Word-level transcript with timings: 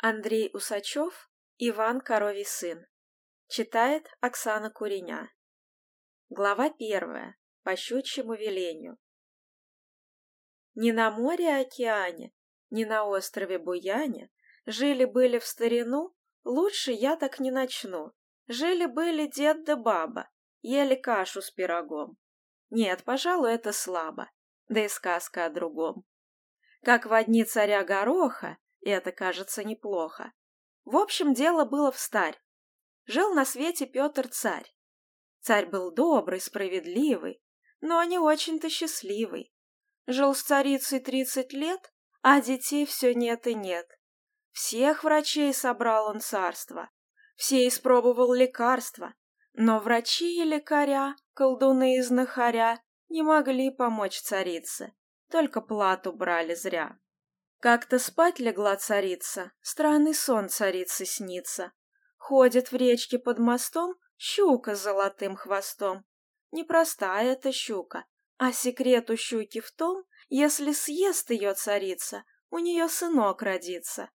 Андрей 0.00 0.48
Усачев, 0.54 1.28
Иван 1.58 2.00
Коровий 2.00 2.44
сын. 2.44 2.86
Читает 3.48 4.08
Оксана 4.20 4.70
Куреня. 4.70 5.28
Глава 6.28 6.70
первая. 6.70 7.36
По 7.64 7.74
щучьему 7.74 8.34
велению. 8.34 8.96
Ни 10.76 10.92
на 10.92 11.10
море-океане, 11.10 12.32
ни 12.70 12.84
на 12.84 13.06
острове 13.06 13.58
Буяне 13.58 14.30
жили-были 14.66 15.40
в 15.40 15.44
старину, 15.44 16.14
лучше 16.44 16.92
я 16.92 17.16
так 17.16 17.40
не 17.40 17.50
начну. 17.50 18.12
Жили-были 18.46 19.26
дед 19.26 19.64
да 19.64 19.74
баба, 19.74 20.30
ели 20.62 20.94
кашу 20.94 21.42
с 21.42 21.50
пирогом. 21.50 22.16
Нет, 22.70 23.02
пожалуй, 23.02 23.52
это 23.52 23.72
слабо, 23.72 24.30
да 24.68 24.84
и 24.84 24.88
сказка 24.88 25.46
о 25.46 25.50
другом. 25.50 26.04
Как 26.84 27.04
в 27.06 27.12
одни 27.12 27.42
царя 27.42 27.82
Гороха, 27.82 28.58
и 28.88 28.90
это, 28.90 29.12
кажется, 29.12 29.64
неплохо. 29.64 30.32
В 30.86 30.96
общем, 30.96 31.34
дело 31.34 31.66
было 31.66 31.92
встарь. 31.92 32.40
Жил 33.04 33.34
на 33.34 33.44
свете 33.44 33.84
Петр 33.84 34.28
царь. 34.28 34.74
Царь 35.40 35.66
был 35.66 35.92
добрый, 35.92 36.40
справедливый, 36.40 37.42
но 37.82 38.02
не 38.04 38.18
очень-то 38.18 38.70
счастливый. 38.70 39.52
Жил 40.06 40.34
с 40.34 40.42
царицей 40.42 41.00
тридцать 41.00 41.52
лет, 41.52 41.92
а 42.22 42.40
детей 42.40 42.86
все 42.86 43.14
нет 43.14 43.46
и 43.46 43.54
нет. 43.54 43.86
Всех 44.52 45.04
врачей 45.04 45.52
собрал 45.52 46.08
он 46.08 46.20
царство, 46.20 46.88
все 47.36 47.68
испробовал 47.68 48.32
лекарства, 48.32 49.12
но 49.52 49.80
врачи 49.80 50.40
и 50.40 50.44
лекаря, 50.44 51.14
колдуны 51.34 51.98
и 51.98 52.00
знахаря 52.00 52.80
не 53.10 53.20
могли 53.22 53.70
помочь 53.70 54.18
царице, 54.18 54.94
только 55.30 55.60
плату 55.60 56.14
брали 56.14 56.54
зря. 56.54 56.98
Как-то 57.60 57.98
спать 57.98 58.38
легла 58.38 58.76
царица, 58.76 59.50
странный 59.60 60.14
сон 60.14 60.48
царицы 60.48 61.04
снится. 61.04 61.72
Ходит 62.16 62.70
в 62.70 62.76
речке 62.76 63.18
под 63.18 63.38
мостом 63.38 63.96
щука 64.16 64.76
с 64.76 64.82
золотым 64.82 65.34
хвостом. 65.34 66.04
Непростая 66.52 67.32
эта 67.32 67.50
щука, 67.52 68.06
а 68.36 68.52
секрет 68.52 69.10
у 69.10 69.16
щуки 69.16 69.60
в 69.60 69.72
том, 69.72 70.04
если 70.28 70.72
съест 70.72 71.30
ее 71.30 71.54
царица, 71.54 72.24
у 72.50 72.58
нее 72.58 72.88
сынок 72.88 73.42
родится. 73.42 74.10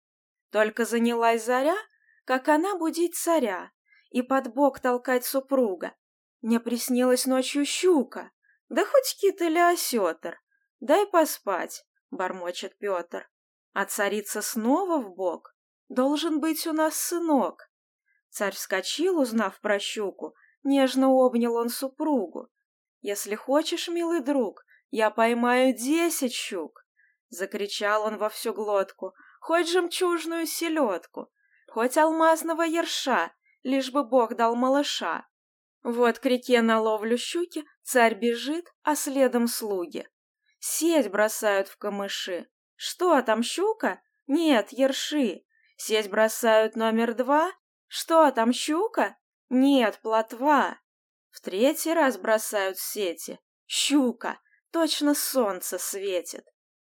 Только 0.50 0.84
занялась 0.84 1.44
заря, 1.44 1.76
как 2.24 2.48
она 2.48 2.76
будить 2.76 3.16
царя 3.16 3.70
и 4.10 4.22
под 4.22 4.52
бок 4.52 4.80
толкать 4.80 5.24
супруга. 5.24 5.94
Мне 6.42 6.60
приснилась 6.60 7.26
ночью 7.26 7.64
щука, 7.64 8.30
да 8.68 8.84
хоть 8.84 9.16
кит 9.18 9.40
или 9.40 9.58
осетр. 9.58 10.40
Дай 10.80 11.06
поспать,— 11.06 11.84
бормочет 12.10 12.76
Петр. 12.78 13.28
А 13.72 13.84
царица 13.84 14.42
снова 14.42 14.98
в 14.98 15.14
бок. 15.14 15.54
Должен 15.88 16.40
быть 16.40 16.66
у 16.66 16.72
нас 16.72 16.96
сынок. 16.96 17.70
Царь 18.30 18.54
вскочил, 18.54 19.20
узнав 19.20 19.60
про 19.60 19.78
щуку, 19.78 20.34
нежно 20.62 21.08
обнял 21.08 21.56
он 21.56 21.68
супругу. 21.68 22.48
«Если 23.00 23.34
хочешь, 23.34 23.88
милый 23.88 24.20
друг, 24.20 24.64
я 24.90 25.10
поймаю 25.10 25.74
десять 25.74 26.34
щук!» 26.34 26.84
Закричал 27.28 28.02
он 28.02 28.18
во 28.18 28.28
всю 28.28 28.52
глотку, 28.52 29.14
хоть 29.40 29.70
жемчужную 29.70 30.46
селедку, 30.46 31.32
хоть 31.68 31.96
алмазного 31.96 32.62
ерша, 32.62 33.32
лишь 33.62 33.90
бы 33.90 34.04
Бог 34.04 34.36
дал 34.36 34.54
малыша. 34.54 35.26
Вот 35.82 36.18
к 36.18 36.26
реке 36.26 36.60
на 36.60 36.80
ловлю 36.80 37.16
щуки 37.16 37.64
царь 37.82 38.14
бежит, 38.14 38.66
а 38.82 38.94
следом 38.94 39.46
слуги. 39.46 40.06
Сеть 40.60 41.10
бросают 41.10 41.68
в 41.68 41.78
камыши. 41.78 42.46
Что 42.76 43.20
там, 43.22 43.42
щука? 43.42 44.02
Нет, 44.26 44.72
ерши. 44.72 45.44
Сеть 45.76 46.10
бросают 46.10 46.76
номер 46.76 47.14
два. 47.14 47.50
Что 47.86 48.30
там, 48.30 48.52
щука? 48.52 49.16
Нет, 49.48 49.98
плотва. 50.02 50.78
В 51.30 51.40
третий 51.40 51.94
раз 51.94 52.18
бросают 52.18 52.78
сети. 52.78 53.40
Щука. 53.66 54.38
Точно 54.70 55.14
солнце 55.14 55.78
светит. 55.78 56.46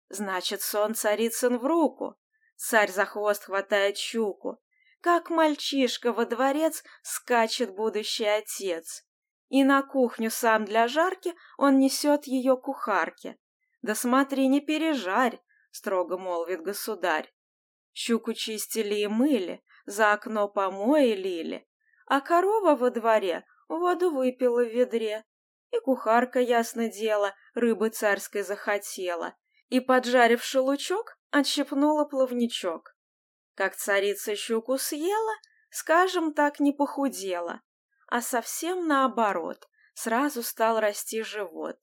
Значит, 0.09 0.61
сон 0.61 0.94
царицын 0.94 1.57
в 1.57 1.66
руку. 1.66 2.16
Царь 2.55 2.91
за 2.91 3.05
хвост 3.05 3.45
хватает 3.45 3.97
щуку. 3.97 4.59
Как 5.01 5.31
мальчишка 5.31 6.13
во 6.13 6.25
дворец 6.25 6.84
скачет 7.01 7.73
будущий 7.73 8.25
отец. 8.25 9.03
И 9.50 9.63
на 9.63 9.81
кухню 9.81 10.29
сам 10.29 10.63
для 10.63 10.88
жарки 10.88 11.34
он 11.57 11.79
несет 11.79 12.25
ее 12.25 12.55
кухарке. 12.55 13.38
«Да 13.83 13.95
смотри, 13.95 14.47
не 14.47 14.61
пережарь!»— 14.61 15.39
строго 15.71 16.17
молвит 16.17 16.61
государь. 16.61 17.31
Щуку 17.94 18.33
чистили 18.33 18.95
и 18.95 19.07
мыли, 19.07 19.61
за 19.85 20.13
окно 20.13 20.47
помои 20.47 21.13
лили, 21.13 21.67
а 22.07 22.22
корова 22.22 22.75
во 22.75 22.89
дворе 22.89 23.45
воду 23.67 24.09
выпила 24.09 24.63
в 24.63 24.69
ведре. 24.69 25.25
И 25.72 25.79
кухарка, 25.79 26.39
ясно 26.39 26.88
дело, 26.88 27.35
рыбы 27.55 27.89
царской 27.89 28.43
захотела, 28.43 29.35
и, 29.67 29.79
поджарив 29.79 30.43
шелучок, 30.43 31.17
отщепнула 31.31 32.05
плавничок. 32.05 32.95
Как 33.55 33.75
царица 33.75 34.35
щуку 34.35 34.77
съела, 34.77 35.35
скажем 35.69 36.33
так, 36.33 36.59
не 36.59 36.72
похудела, 36.72 37.61
а 38.07 38.22
совсем 38.22 38.88
наоборот, 38.88 39.67
сразу 39.93 40.41
стал 40.41 40.79
расти 40.79 41.22
живот. 41.23 41.77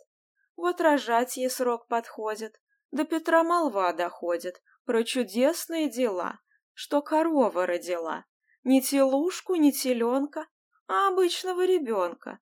Вот 0.61 0.79
рожать 0.83 1.39
ей 1.39 1.49
срок 1.49 1.89
подходит, 1.89 2.61
до 2.91 3.05
Петра 3.05 3.43
молва 3.43 3.95
доходит 3.95 4.61
про 4.85 5.05
чудесные 5.05 5.89
дела, 5.89 6.39
что 6.75 7.01
корова 7.01 7.65
родила. 7.65 8.27
Не 8.63 8.83
телушку, 8.83 9.55
не 9.55 9.73
теленка, 9.73 10.47
а 10.87 11.09
обычного 11.09 11.65
ребенка. 11.65 12.41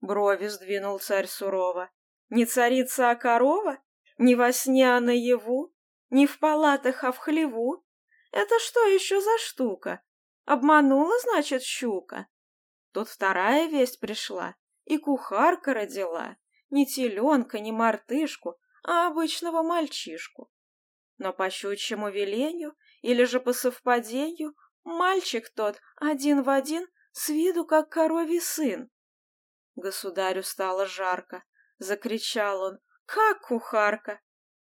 Брови 0.00 0.46
сдвинул 0.48 0.98
царь 0.98 1.26
сурово. 1.26 1.90
Не 2.30 2.46
царица, 2.46 3.10
а 3.10 3.16
корова? 3.16 3.76
Не 4.16 4.34
во 4.34 4.50
сне, 4.50 4.96
а 4.96 4.98
наяву? 5.00 5.74
Не 6.08 6.26
в 6.26 6.38
палатах, 6.38 7.04
а 7.04 7.12
в 7.12 7.18
хлеву? 7.18 7.84
Это 8.30 8.58
что 8.60 8.86
еще 8.86 9.20
за 9.20 9.36
штука? 9.40 10.00
Обманула, 10.46 11.12
значит, 11.20 11.62
щука? 11.62 12.28
Тут 12.92 13.10
вторая 13.10 13.68
весть 13.68 14.00
пришла, 14.00 14.54
и 14.86 14.96
кухарка 14.96 15.74
родила. 15.74 16.38
Ни 16.72 16.86
теленка, 16.86 17.60
ни 17.60 17.70
мартышку, 17.70 18.58
а 18.82 19.06
обычного 19.08 19.62
мальчишку. 19.62 20.50
Но 21.18 21.34
по 21.34 21.50
щучьему 21.50 22.08
велению 22.08 22.74
или 23.02 23.24
же 23.24 23.40
по 23.40 23.52
совпадению 23.52 24.56
мальчик 24.82 25.50
тот 25.50 25.78
один 25.96 26.42
в 26.42 26.48
один 26.48 26.88
с 27.12 27.28
виду 27.28 27.66
как 27.66 27.90
коровий 27.90 28.40
сын. 28.40 28.88
Государю 29.76 30.42
стало 30.42 30.86
жарко. 30.86 31.44
Закричал 31.76 32.62
он. 32.62 32.78
«Как 33.04 33.42
кухарка? 33.42 34.22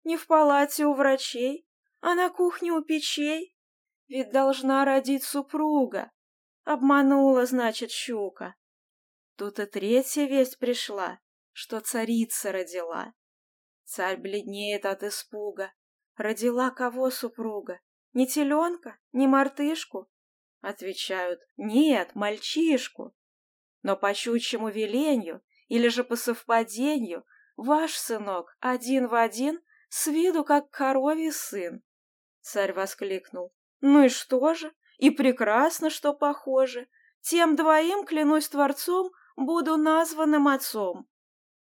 Не 0.03 0.17
в 0.17 0.27
палате 0.27 0.85
у 0.85 0.93
врачей, 0.93 1.67
а 2.01 2.13
на 2.13 2.29
кухне 2.29 2.73
у 2.73 2.83
печей? 2.83 3.57
Ведь 4.07 4.31
должна 4.31 4.85
родить 4.85 5.23
супруга. 5.23 6.11
Обманула, 6.63 7.47
значит, 7.47 7.89
щука. 7.89 8.55
Тут 9.35 9.57
и 9.57 9.65
третья 9.65 10.25
весть 10.25 10.59
пришла 10.59 11.19
что 11.59 11.79
царица 11.79 12.51
родила. 12.51 13.15
Царь 13.83 14.17
бледнеет 14.17 14.85
от 14.85 15.01
испуга. 15.01 15.73
Родила 16.15 16.69
кого 16.69 17.09
супруга? 17.09 17.79
Не 18.13 18.27
теленка, 18.27 18.99
не 19.11 19.25
мартышку? 19.25 20.07
Отвечают, 20.61 21.41
нет, 21.57 22.13
мальчишку. 22.13 23.15
Но 23.81 23.97
по 23.97 24.13
щучьему 24.13 24.69
велению 24.69 25.41
или 25.67 25.87
же 25.87 26.03
по 26.03 26.15
совпадению 26.15 27.25
ваш 27.55 27.97
сынок 27.97 28.55
один 28.59 29.07
в 29.07 29.15
один 29.15 29.59
с 29.89 30.05
виду 30.05 30.43
как 30.43 30.69
коровий 30.69 31.31
сын. 31.31 31.81
Царь 32.41 32.73
воскликнул. 32.73 33.51
Ну 33.81 34.03
и 34.05 34.09
что 34.09 34.53
же? 34.53 34.71
И 34.99 35.09
прекрасно, 35.09 35.89
что 35.89 36.13
похоже. 36.13 36.87
Тем 37.21 37.55
двоим, 37.55 38.05
клянусь 38.05 38.47
Творцом, 38.47 39.09
буду 39.35 39.75
названным 39.75 40.47
отцом. 40.47 41.09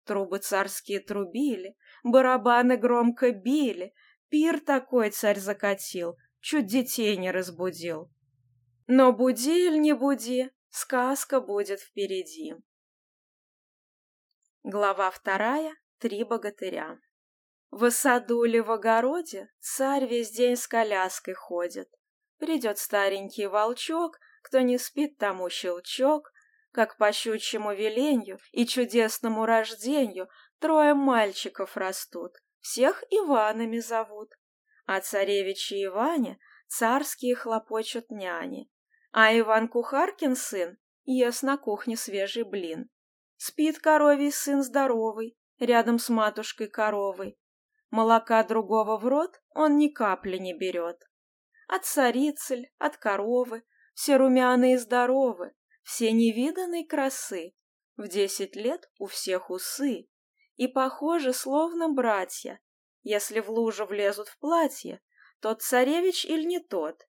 Трубы 0.05 0.37
царские 0.37 0.99
трубили, 0.99 1.75
барабаны 2.03 2.77
громко 2.77 3.31
били, 3.31 3.93
пир 4.29 4.59
такой 4.59 5.09
царь 5.09 5.39
закатил, 5.39 6.15
чуть 6.39 6.67
детей 6.67 7.17
не 7.17 7.31
разбудил. 7.31 8.11
Но 8.85 9.11
буди 9.11 9.65
или 9.67 9.79
не 9.79 9.93
буди, 9.93 10.51
сказка 10.69 11.41
будет 11.41 11.79
впереди. 11.79 12.55
Глава 14.61 15.09
вторая. 15.09 15.75
Три 15.97 16.23
богатыря. 16.23 16.99
В 17.71 17.89
саду 17.89 18.43
или 18.43 18.59
в 18.59 18.69
огороде 18.69 19.49
царь 19.59 20.05
весь 20.05 20.29
день 20.29 20.55
с 20.55 20.67
коляской 20.67 21.33
ходит. 21.33 21.89
Придет 22.37 22.77
старенький 22.77 23.47
волчок, 23.47 24.19
кто 24.43 24.59
не 24.59 24.77
спит, 24.77 25.17
тому 25.17 25.49
щелчок, 25.49 26.31
как 26.75 26.97
по 26.97 27.09
щучьему 27.13 27.73
веленью 27.73 28.37
и 28.51 28.65
чудесному 28.65 29.45
рождению 29.45 30.27
трое 30.59 30.93
мальчиков 30.93 31.77
растут, 31.77 32.33
всех 32.59 33.01
Иванами 33.09 33.79
зовут. 33.79 34.33
А 34.85 34.99
царевич 34.99 35.71
и 35.71 35.85
Иване 35.85 36.37
царские 36.67 37.35
хлопочут 37.35 38.11
няни, 38.11 38.69
а 39.13 39.33
Иван 39.39 39.69
Кухаркин 39.69 40.35
сын 40.35 40.77
ест 41.05 41.43
на 41.43 41.55
кухне 41.57 41.95
свежий 41.95 42.43
блин. 42.43 42.89
Спит 43.37 43.79
коровий 43.79 44.33
сын 44.33 44.61
здоровый, 44.61 45.37
рядом 45.59 45.97
с 45.97 46.09
матушкой 46.09 46.67
коровой. 46.67 47.39
Молока 47.89 48.43
другого 48.43 48.97
в 48.97 49.07
рот 49.07 49.41
он 49.53 49.77
ни 49.77 49.87
капли 49.87 50.37
не 50.39 50.53
берет. 50.53 50.97
От 51.69 51.85
царицель, 51.85 52.69
от 52.79 52.97
коровы, 52.97 53.63
все 53.93 54.17
румяные 54.17 54.73
и 54.73 54.77
здоровы, 54.77 55.53
все 55.85 56.11
невиданной 56.11 56.83
красы. 56.83 57.53
В 57.95 58.09
десять 58.09 58.55
лет 58.55 58.89
у 58.99 59.05
всех 59.05 59.49
усы, 59.49 60.09
и 60.57 60.67
похожи 60.67 61.31
словно 61.31 61.87
братья. 61.87 62.59
Если 63.03 63.39
в 63.39 63.49
лужу 63.49 63.85
влезут 63.85 64.27
в 64.27 64.37
платье, 64.39 64.99
тот 65.39 65.61
царевич 65.61 66.25
или 66.25 66.43
не 66.43 66.59
тот. 66.59 67.07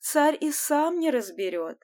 Царь 0.00 0.36
и 0.40 0.50
сам 0.50 0.98
не 0.98 1.10
разберет. 1.10 1.78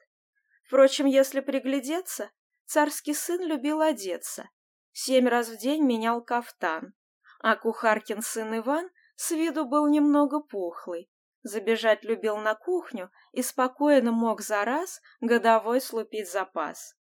Впрочем, 0.65 1.05
если 1.05 1.41
приглядеться, 1.41 2.31
царский 2.65 3.13
сын 3.13 3.41
любил 3.41 3.79
одеться. 3.79 4.49
Семь 4.91 5.27
раз 5.27 5.47
в 5.47 5.57
день 5.57 5.83
менял 5.83 6.23
кафтан. 6.23 6.93
А 7.39 7.55
кухаркин 7.55 8.21
сын 8.21 8.57
Иван 8.57 8.89
с 9.15 9.31
виду 9.31 9.65
был 9.65 9.87
немного 9.87 10.41
пухлый. 10.41 11.09
Забежать 11.43 12.03
любил 12.03 12.37
на 12.37 12.55
кухню 12.55 13.11
и 13.31 13.41
спокойно 13.41 14.11
мог 14.11 14.41
за 14.41 14.63
раз 14.63 15.01
годовой 15.21 15.81
слупить 15.81 16.31
запас. 16.31 16.95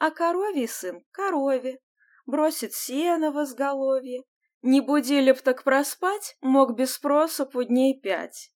А 0.00 0.10
коровий 0.10 0.66
сын— 0.66 1.04
корове, 1.10 1.80
бросит 2.26 2.72
сено 2.72 3.30
в 3.30 3.42
изголовье. 3.42 4.24
Не 4.62 4.80
будили 4.80 5.32
б 5.32 5.38
так 5.40 5.62
проспать, 5.62 6.36
мог 6.40 6.74
без 6.74 6.94
спроса 6.94 7.44
по 7.44 7.62
дней 7.64 8.00
пять. 8.00 8.50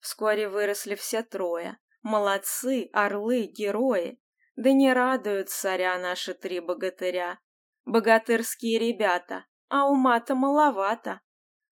Вскоре 0.00 0.48
выросли 0.48 0.94
все 0.94 1.22
трое. 1.22 1.78
Молодцы, 2.02 2.90
орлы, 2.92 3.46
герои. 3.46 4.20
Да 4.56 4.72
не 4.72 4.92
радуют 4.92 5.48
царя 5.48 5.98
наши 5.98 6.34
три 6.34 6.60
богатыря. 6.60 7.38
Богатырские 7.84 8.78
ребята, 8.78 9.46
а 9.68 9.88
ума-то 9.88 10.34
маловато. 10.34 11.20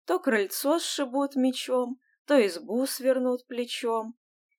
То 0.04 0.18
крыльцо 0.18 0.78
сшибут 0.78 1.36
мечом, 1.36 1.98
то 2.26 2.44
избу 2.46 2.86
свернут 2.86 3.46
плечом. 3.46 4.14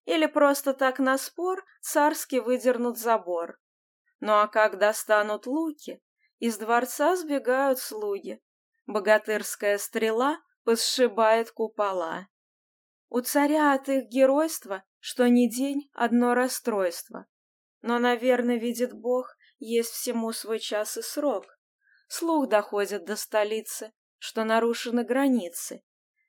Или 0.06 0.26
просто 0.26 0.74
так 0.74 1.00
на 1.00 1.18
спор 1.18 1.64
царски 1.82 2.38
выдернут 2.38 2.98
забор. 2.98 3.60
Ну 4.20 4.34
а 4.34 4.48
как 4.48 4.78
достанут 4.78 5.48
луки, 5.48 6.02
из 6.40 6.58
дворца 6.58 7.16
сбегают 7.16 7.80
слуги. 7.80 8.42
Богатырская 8.86 9.78
стрела 9.78 10.40
посшибает 10.64 11.52
купола. 11.52 12.28
У 13.10 13.22
царя 13.22 13.74
от 13.74 13.90
их 13.90 14.10
геройства, 14.10 14.84
что 15.00 15.30
ни 15.30 15.48
день, 15.48 15.90
одно 15.94 16.34
расстройство. 16.34 17.28
Но, 17.82 18.00
наверное, 18.00 18.58
видит 18.58 18.94
Бог, 18.94 19.36
есть 19.60 19.92
всему 19.92 20.32
свой 20.32 20.60
час 20.60 20.98
и 20.98 21.02
срок. 21.02 21.46
Слух 22.08 22.50
доходит 22.50 23.06
до 23.06 23.16
столицы, 23.16 23.94
что 24.18 24.44
нарушены 24.44 25.04
границы. 25.04 25.84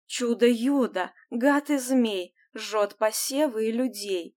Чудо-юдо, 0.07 1.13
гад 1.31 1.71
и 1.71 1.79
змей, 1.79 2.35
жжет 2.55 2.97
посевы 2.97 3.69
и 3.69 3.73
людей. 3.73 4.37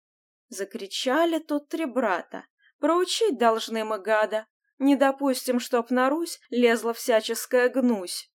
Закричали 0.48 1.38
тут 1.38 1.68
три 1.68 1.84
брата. 1.84 2.46
Проучить 2.78 3.38
должны 3.38 3.84
мы 3.84 3.98
гада. 3.98 4.46
Не 4.78 4.94
допустим, 4.96 5.58
чтоб 5.58 5.90
на 5.90 6.10
Русь 6.10 6.38
лезла 6.50 6.92
всяческая 6.92 7.68
гнусь. 7.68 8.30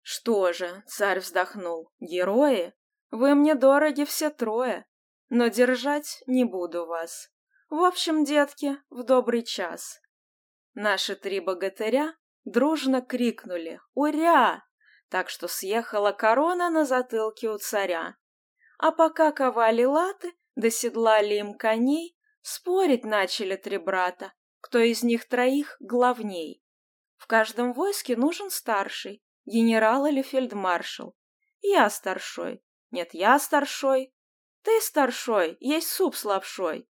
Что 0.00 0.52
же, 0.52 0.82
царь 0.86 1.20
вздохнул, 1.20 1.92
герои? 2.00 2.74
Вы 3.10 3.34
мне 3.34 3.54
дороги 3.54 4.04
все 4.04 4.30
трое, 4.30 4.86
но 5.28 5.48
держать 5.48 6.22
не 6.26 6.44
буду 6.44 6.86
вас. 6.86 7.30
В 7.68 7.82
общем, 7.82 8.24
детки, 8.24 8.76
в 8.90 9.02
добрый 9.02 9.42
час. 9.42 10.00
Наши 10.74 11.14
три 11.14 11.40
богатыря 11.40 12.14
дружно 12.44 13.00
крикнули 13.00 13.80
«Уря!», 13.94 14.64
так 15.14 15.30
что 15.30 15.46
съехала 15.46 16.10
корона 16.10 16.70
на 16.70 16.84
затылке 16.84 17.48
у 17.48 17.56
царя. 17.56 18.16
А 18.78 18.90
пока 18.90 19.30
ковали 19.30 19.84
латы, 19.84 20.32
доседлали 20.56 21.34
им 21.34 21.54
коней, 21.54 22.18
спорить 22.42 23.04
начали 23.04 23.54
три 23.54 23.78
брата, 23.78 24.32
кто 24.60 24.80
из 24.80 25.04
них 25.04 25.28
троих 25.28 25.76
главней. 25.78 26.64
В 27.16 27.28
каждом 27.28 27.74
войске 27.74 28.16
нужен 28.16 28.50
старший, 28.50 29.22
генерал 29.44 30.04
или 30.06 30.20
фельдмаршал. 30.20 31.16
Я 31.60 31.88
старшой. 31.90 32.64
Нет, 32.90 33.10
я 33.12 33.38
старшой. 33.38 34.12
Ты 34.62 34.80
старшой, 34.80 35.56
есть 35.60 35.90
суп 35.90 36.16
с 36.16 36.24
лапшой. 36.24 36.88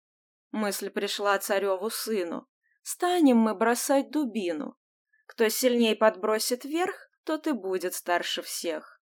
Мысль 0.51 0.89
пришла 0.89 1.39
цареву 1.39 1.91
сыну. 1.91 2.49
Станем 2.83 3.37
мы 3.37 3.55
бросать 3.55 4.11
дубину. 4.11 4.79
Кто 5.27 5.47
сильней 5.51 5.95
подбросит 5.95 6.65
вверх, 6.65 7.04
тот 7.25 7.47
и 7.47 7.53
будет 7.53 7.95
старше 7.95 8.43
всех. 8.43 9.01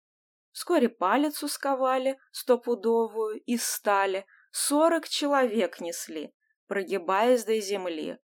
Вскоре 0.51 0.89
палец 0.89 1.44
усковали, 1.44 2.19
стопудовую, 2.31 3.39
из 3.42 3.63
стали, 3.63 4.25
сорок 4.51 5.07
человек 5.07 5.80
несли, 5.80 6.33
прогибаясь 6.68 7.44
до 7.45 7.60
земли. 7.60 8.18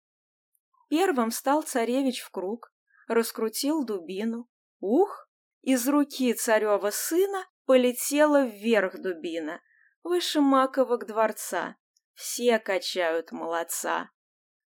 Первым 0.88 1.30
стал 1.30 1.62
царевич 1.62 2.20
в 2.20 2.30
круг, 2.30 2.72
раскрутил 3.08 3.84
дубину. 3.84 4.48
Ух! 4.80 5.28
Из 5.62 5.88
руки 5.88 6.32
царева 6.34 6.90
сына 6.90 7.46
полетела 7.64 8.44
вверх 8.44 8.98
дубина, 8.98 9.62
выше 10.02 10.40
маковок 10.40 11.06
дворца. 11.06 11.76
Все 12.12 12.58
качают 12.58 13.32
молодца. 13.32 14.10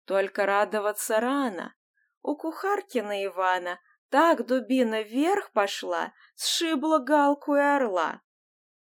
Только 0.05 0.47
радоваться 0.47 1.19
рано. 1.21 1.75
У 2.23 2.37
кухаркина 2.37 3.25
Ивана 3.25 3.81
так 4.13 4.45
дубина 4.47 5.01
вверх 5.01 5.53
пошла, 5.53 6.13
сшибла 6.37 6.99
галку 6.99 7.57
и 7.57 7.61
орла. 7.61 8.21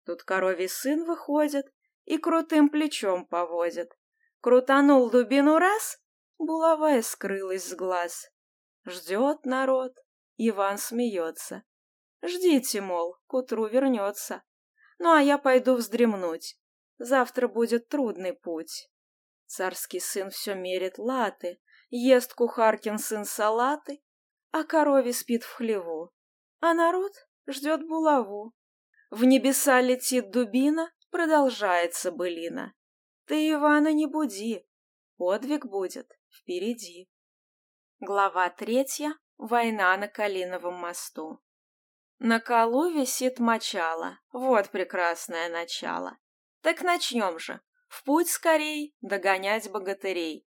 Тут 0.06 0.22
коровий 0.22 0.70
сын 0.70 1.04
выходит 1.04 1.66
и 2.04 2.20
крутым 2.20 2.70
плечом 2.70 3.26
поводит. 3.26 3.98
Крутанул 4.40 5.10
дубину 5.10 5.58
раз, 5.58 6.00
булавая 6.38 7.02
скрылась 7.02 7.68
с 7.68 7.74
глаз. 7.74 8.30
Ждет 8.86 9.46
народ, 9.46 9.94
Иван 10.38 10.78
смеется. 10.78 11.64
Ждите, 12.22 12.82
мол, 12.82 13.18
к 13.26 13.34
утру 13.34 13.66
вернется. 13.66 14.44
Ну, 15.00 15.12
а 15.12 15.22
я 15.24 15.40
пойду 15.40 15.74
вздремнуть. 15.74 16.56
Завтра 17.00 17.48
будет 17.48 17.90
трудный 17.90 18.34
путь. 18.34 18.92
Царский 19.48 20.00
сын 20.00 20.30
все 20.30 20.54
мерит 20.54 21.00
латы, 21.00 21.60
ест 21.90 22.36
кухаркин 22.36 23.00
сын 23.00 23.26
салаты, 23.26 24.04
а 24.58 24.64
корове 24.64 25.12
спит 25.12 25.44
в 25.44 25.54
хлеву, 25.54 26.14
а 26.62 26.74
народ 26.74 27.12
ждет 27.46 27.86
булаву. 27.86 28.54
В 29.10 29.26
небеса 29.26 29.82
летит 29.82 30.32
дубина, 30.32 30.94
продолжается 31.12 32.10
былина. 32.10 32.74
Ты, 33.26 33.52
Ивана, 33.52 33.92
не 33.92 34.06
буди, 34.06 34.66
подвиг 35.18 35.66
будет 35.66 36.10
впереди. 36.30 37.10
Глава 38.00 38.50
третья. 38.50 39.18
Война 39.38 39.98
на 39.98 40.08
Калиновом 40.08 40.76
мосту. 40.76 41.42
На 42.20 42.40
колу 42.40 42.90
висит 42.90 43.40
мочало. 43.40 44.20
Вот 44.32 44.70
прекрасное 44.70 45.50
начало. 45.50 46.18
Так 46.62 46.82
начнем 46.82 47.40
же. 47.40 47.60
В 47.90 48.06
путь 48.06 48.30
скорей 48.30 48.96
догонять 49.02 49.70
богатырей. 49.70 50.48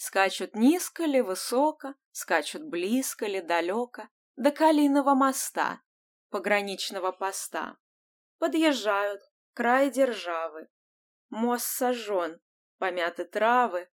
Скачут 0.00 0.54
низко 0.54 1.06
ли 1.06 1.20
высоко, 1.20 1.96
скачут 2.12 2.62
близко 2.62 3.26
ли 3.26 3.40
далеко, 3.40 4.04
до 4.36 4.52
Калиного 4.52 5.14
моста, 5.14 5.82
пограничного 6.30 7.10
поста. 7.10 7.76
Подъезжают, 8.38 9.20
край 9.54 9.90
державы. 9.90 10.68
Мост 11.30 11.66
сожжен, 11.66 12.40
помяты 12.78 13.24
травы, 13.24 13.88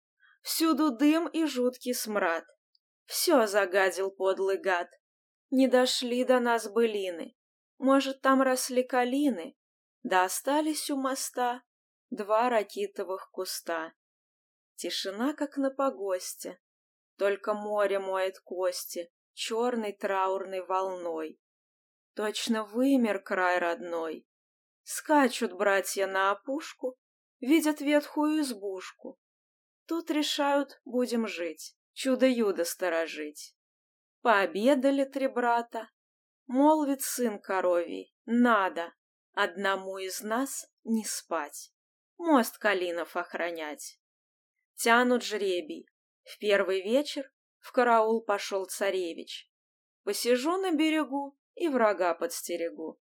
всюду 0.42 0.90
дым 0.90 1.28
и 1.28 1.46
жуткий 1.46 1.94
смрад. 1.94 2.44
Все 3.04 3.46
загадил 3.46 4.10
подлый 4.10 4.58
гад. 4.58 4.90
Не 5.50 5.68
дошли 5.68 6.24
до 6.24 6.40
нас 6.40 6.68
былины. 6.68 7.36
Может, 7.78 8.22
там 8.22 8.42
росли 8.42 8.82
калины, 8.82 9.56
да 10.02 10.24
остались 10.24 10.90
у 10.90 10.96
моста 10.96 11.62
два 12.10 12.48
ракитовых 12.48 13.30
куста. 13.30 13.92
Тишина, 14.74 15.34
как 15.34 15.56
на 15.56 15.70
погосте, 15.70 16.60
только 17.16 17.54
море 17.54 17.98
моет 17.98 18.40
кости 18.40 19.12
черной 19.34 19.92
траурной 19.92 20.60
волной. 20.60 21.40
Точно 22.14 22.64
вымер 22.64 23.20
край 23.20 23.58
родной. 23.58 24.26
Скачут 24.82 25.52
братья 25.52 26.06
на 26.06 26.32
опушку, 26.32 26.98
видят 27.40 27.80
ветхую 27.80 28.40
избушку. 28.40 29.18
Тут 29.86 30.10
решают, 30.10 30.80
будем 30.84 31.26
жить, 31.26 31.76
чудо-юдо 31.92 32.64
сторожить. 32.64 33.56
Пообедали 34.20 35.04
три 35.04 35.28
брата. 35.28 35.90
Молвит 36.46 37.02
сын 37.02 37.40
коровий, 37.40 38.14
надо 38.26 38.92
одному 39.32 39.98
из 39.98 40.20
нас 40.22 40.66
не 40.84 41.04
спать. 41.04 41.72
мост 42.18 42.58
Калинов 42.58 43.16
охранять. 43.16 44.01
Тянут 44.82 45.22
жребий. 45.22 45.88
В 46.24 46.38
первый 46.38 46.82
вечер 46.82 47.30
в 47.60 47.70
караул 47.70 48.20
пошел 48.20 48.64
царевич. 48.64 49.48
Посижу 50.02 50.56
на 50.56 50.72
берегу 50.72 51.38
и 51.54 51.68
врага 51.68 52.14
подстерегу. 52.14 53.00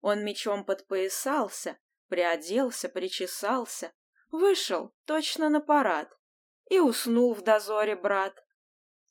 Он 0.00 0.24
мечом 0.24 0.64
подпоясался, 0.64 1.78
приоделся, 2.08 2.88
причесался, 2.88 3.92
вышел 4.30 4.94
точно 5.04 5.50
на 5.50 5.60
парад 5.60 6.10
и 6.70 6.78
уснул 6.78 7.34
в 7.34 7.42
дозоре 7.42 7.96
брат. 7.96 8.42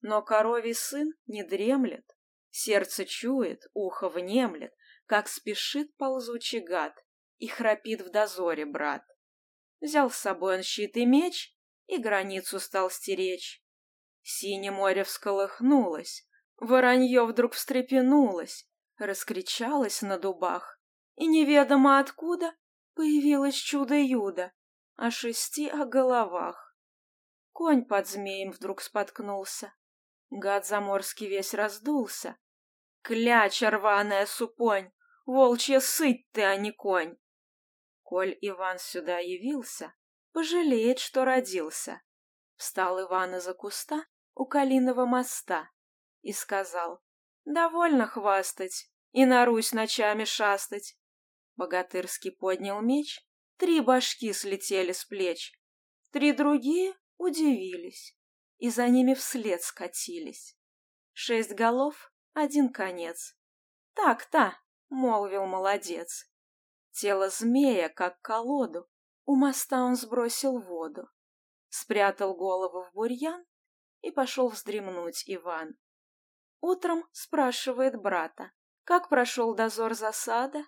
Но 0.01 0.23
коровий 0.23 0.73
сын 0.73 1.13
не 1.27 1.43
дремлет, 1.43 2.17
сердце 2.49 3.05
чует, 3.05 3.67
ухо 3.75 4.09
внемлет, 4.09 4.73
как 5.05 5.27
спешит 5.27 5.95
ползучий 5.95 6.61
гад, 6.61 6.95
и 7.37 7.45
храпит 7.45 8.01
в 8.01 8.09
дозоре 8.09 8.65
брат. 8.65 9.03
Взял 9.79 10.09
с 10.09 10.17
собой 10.17 10.55
он 10.57 10.63
щит 10.63 10.97
и 10.97 11.05
меч, 11.05 11.55
и 11.89 11.98
границу 11.98 12.60
стал 12.60 12.91
стеречь. 12.91 13.63
Синее 14.22 14.72
море 14.72 15.03
всколыхнулось, 15.03 16.27
воронье 16.58 17.25
вдруг 17.25 17.53
встрепенулось, 17.53 18.69
раскричалось 19.00 20.03
на 20.03 20.19
дубах, 20.19 20.79
и 21.15 21.25
неведомо 21.25 22.00
откуда 22.00 22.53
появилось 22.93 23.55
чудо-юдо 23.55 24.51
о 24.98 25.10
шести 25.10 25.67
о 25.67 25.86
головах. 25.86 26.75
Конь 27.53 27.86
под 27.86 28.08
змеем 28.08 28.51
вдруг 28.51 28.81
споткнулся, 28.81 29.74
гад 30.29 30.67
заморский 30.67 31.27
весь 31.27 31.55
раздулся. 31.55 32.38
Кляча 33.01 33.72
рваная 33.72 34.27
супонь, 34.27 34.91
волчья 35.25 35.79
сыть 35.81 36.29
ты, 36.34 36.43
а 36.43 36.55
не 36.55 36.72
конь. 36.72 37.17
Коль 38.03 38.38
Иван 38.41 38.77
сюда 38.77 39.17
явился, 39.17 39.93
пожалеет, 40.31 41.00
что 41.00 41.25
родился. 41.25 42.01
Встал 42.55 43.01
Иван 43.01 43.36
из-за 43.36 43.53
куста 43.53 44.05
у 44.36 44.45
Калиного 44.45 45.05
моста 45.05 45.69
и 46.21 46.33
сказал, 46.33 47.01
«Довольно 47.45 48.05
хвастать 48.05 48.91
и 49.12 49.25
на 49.25 49.45
Русь 49.45 49.71
ночами 49.71 50.25
шастать». 50.25 50.98
Богатырский 51.55 52.31
поднял 52.31 52.81
меч, 52.81 53.25
три 53.57 53.81
башки 53.81 54.33
слетели 54.33 54.91
с 54.91 55.05
плеч, 55.05 55.53
три 56.12 56.31
другие 56.31 56.95
удивились 57.17 58.17
и 58.59 58.69
за 58.69 58.88
ними 58.89 59.13
вслед 59.13 59.62
скатились. 59.63 60.57
Шесть 61.13 61.53
голов, 61.53 62.12
один 62.33 62.71
конец. 62.71 63.36
«Так-то»,— 63.93 64.57
молвил 64.89 65.45
молодец. 65.45 66.29
Тело 66.91 67.29
змея, 67.29 67.89
как 67.89 68.21
колоду, 68.21 68.89
у 69.29 69.36
моста 69.36 69.83
он 69.83 69.95
сбросил 69.95 70.57
воду, 70.59 71.07
спрятал 71.67 72.36
голову 72.36 72.86
в 72.86 72.93
бурьян 72.95 73.45
и 74.01 74.09
пошел 74.09 74.50
вздремнуть 74.50 75.24
Иван. 75.27 75.77
Утром 76.62 77.03
спрашивает 77.12 78.01
брата, 78.01 78.51
как 78.86 79.07
прошел 79.07 79.53
дозор 79.53 79.93
засада? 79.93 80.63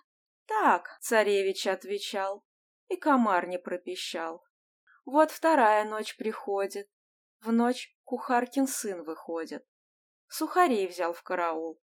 Так, 0.46 0.96
царевич 1.00 1.66
отвечал, 1.66 2.44
и 2.86 2.94
комар 2.94 3.48
не 3.48 3.58
пропищал. 3.58 4.44
Вот 5.04 5.32
вторая 5.32 5.84
ночь 5.84 6.16
приходит, 6.16 6.88
в 7.40 7.50
ночь 7.50 7.92
кухаркин 8.04 8.68
сын 8.68 9.02
выходит. 9.02 9.66
Сухарей 10.28 10.86
взял 10.86 11.12
в 11.12 11.24
караул, 11.24 11.82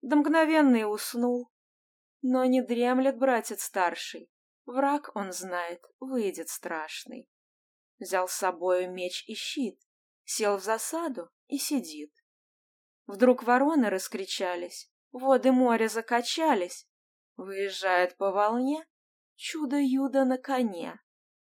да 0.00 0.14
мгновенно 0.14 0.86
уснул, 0.86 1.50
но 2.22 2.44
не 2.44 2.62
дремлет 2.62 3.18
братец 3.18 3.64
старший. 3.64 4.30
Враг, 4.70 5.10
он 5.14 5.32
знает, 5.32 5.84
выйдет 5.98 6.48
страшный. 6.48 7.28
Взял 7.98 8.28
с 8.28 8.34
собою 8.34 8.88
меч 8.92 9.24
и 9.26 9.34
щит, 9.34 9.80
сел 10.22 10.58
в 10.58 10.62
засаду 10.62 11.28
и 11.48 11.58
сидит. 11.58 12.14
Вдруг 13.06 13.42
вороны 13.42 13.90
раскричались, 13.90 14.88
воды 15.10 15.50
моря 15.50 15.88
закачались. 15.88 16.86
Выезжает 17.36 18.16
по 18.16 18.30
волне 18.30 18.86
чудо-юдо 19.34 20.24
на 20.24 20.38
коне. 20.38 21.00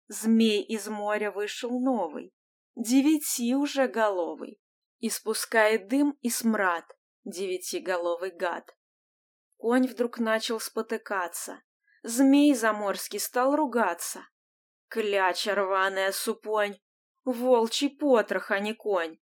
Змей 0.08 0.64
из 0.64 0.88
моря 0.88 1.30
вышел 1.32 1.80
новый, 1.80 2.34
девяти 2.76 3.54
уже 3.54 3.88
головый, 3.88 4.60
испускает 5.00 5.88
дым 5.90 6.18
и 6.22 6.32
смрад, 6.32 6.86
девятиголовый 7.26 8.32
гад. 8.32 8.76
Конь 9.58 9.86
вдруг 9.86 10.18
начал 10.18 10.60
спотыкаться. 10.60 11.62
Змей 12.04 12.54
заморский 12.56 13.20
стал 13.20 13.56
ругаться. 13.56 14.28
Кляча 14.88 15.56
рваная 15.56 16.12
супонь, 16.12 16.80
волчий 17.24 17.90
потрох, 17.90 18.52
а 18.52 18.60
не 18.60 18.74
конь. 18.74 19.20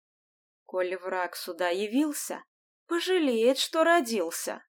Коли 0.66 0.96
враг 0.96 1.36
сюда 1.36 1.70
явился, 1.70 2.44
пожалеет, 2.88 3.58
что 3.58 3.84
родился. 3.84 4.66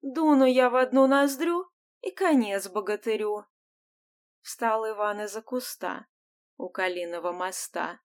Дуну 0.00 0.46
я 0.46 0.70
в 0.70 0.76
одну 0.76 1.06
ноздрю, 1.06 1.70
и 2.00 2.10
конец 2.10 2.68
богатырю. 2.68 3.44
Встал 4.40 4.88
Иван 4.88 5.20
из-за 5.20 5.42
куста 5.42 6.06
у 6.56 6.68
Калиного 6.68 7.32
моста. 7.32 8.00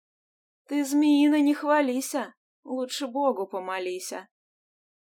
Ты, 0.68 0.84
змеина, 0.84 1.40
не 1.40 1.54
хвалися, 1.54 2.36
лучше 2.64 3.08
Богу 3.08 3.48
помолися. 3.48 4.28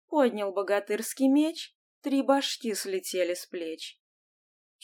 Поднял 0.07 0.51
богатырский 0.51 1.27
меч 1.27 1.75
Три 2.03 2.21
башки 2.21 2.73
слетели 2.73 3.33
с 3.33 3.45
плеч. 3.45 3.97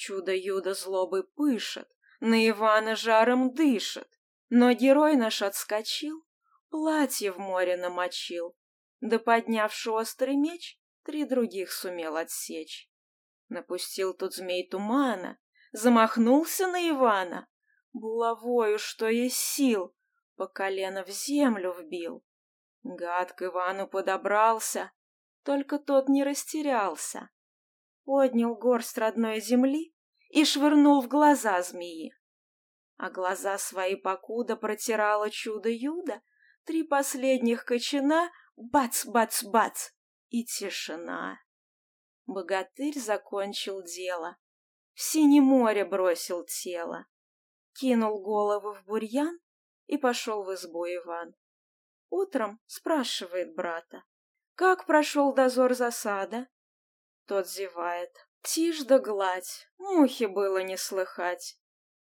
Чудо-юдо 0.01 0.75
злобы 0.75 1.23
пышет, 1.23 1.89
на 2.21 2.47
Ивана 2.47 2.95
жаром 2.95 3.53
дышит, 3.53 4.09
но 4.49 4.71
герой 4.71 5.17
наш 5.17 5.41
отскочил, 5.41 6.25
платье 6.69 7.33
в 7.33 7.37
море 7.37 7.75
намочил, 7.75 8.55
да 9.01 9.19
поднявший 9.19 9.91
острый 9.91 10.37
меч, 10.37 10.79
три 11.03 11.25
других 11.25 11.73
сумел 11.73 12.15
отсечь. 12.15 12.89
Напустил 13.49 14.13
тут 14.13 14.33
змей 14.33 14.69
тумана, 14.69 15.37
замахнулся 15.73 16.67
на 16.67 16.79
Ивана, 16.89 17.49
булавою, 17.91 18.79
что 18.79 19.09
есть 19.09 19.35
сил, 19.35 19.93
по 20.37 20.47
колено 20.47 21.03
в 21.03 21.09
землю 21.09 21.73
вбил. 21.73 22.23
Гад 22.83 23.33
к 23.33 23.41
Ивану 23.41 23.85
подобрался, 23.85 24.93
только 25.43 25.77
тот 25.77 26.07
не 26.07 26.23
растерялся. 26.23 27.29
Поднял 28.09 28.55
горсть 28.55 28.97
родной 28.97 29.39
земли 29.39 29.93
и 30.29 30.43
швырнул 30.43 30.99
в 31.03 31.07
глаза 31.07 31.61
змеи. 31.61 32.11
А 32.97 33.11
глаза 33.11 33.59
свои 33.59 33.95
покуда 33.95 34.55
протирало 34.55 35.29
чудо-юдо, 35.29 36.19
три 36.63 36.81
последних 36.81 37.65
кочана— 37.65 38.31
бац-бац-бац, 38.55 39.91
и 40.29 40.43
тишина. 40.43 41.37
Богатырь 42.25 42.97
закончил 42.97 43.83
дело, 43.83 44.37
в 44.93 45.01
синее 45.01 45.43
море 45.43 45.85
бросил 45.85 46.43
тело, 46.47 47.05
кинул 47.73 48.23
голову 48.23 48.73
в 48.73 48.85
бурьян 48.85 49.39
и 49.85 49.99
пошел 49.99 50.43
в 50.43 50.51
избу 50.55 50.83
Иван. 50.87 51.35
Утром 52.09 52.59
спрашивает 52.65 53.53
брата. 53.53 54.03
Как 54.55 54.87
прошел 54.87 55.31
дозор 55.31 55.75
засада? 55.75 56.47
Тот 57.29 57.47
зевает. 57.47 58.09
Тишь 58.41 58.81
да 58.85 58.97
гладь, 58.97 59.69
мухи 59.77 60.25
было 60.25 60.63
не 60.63 60.77
слыхать. 60.77 61.59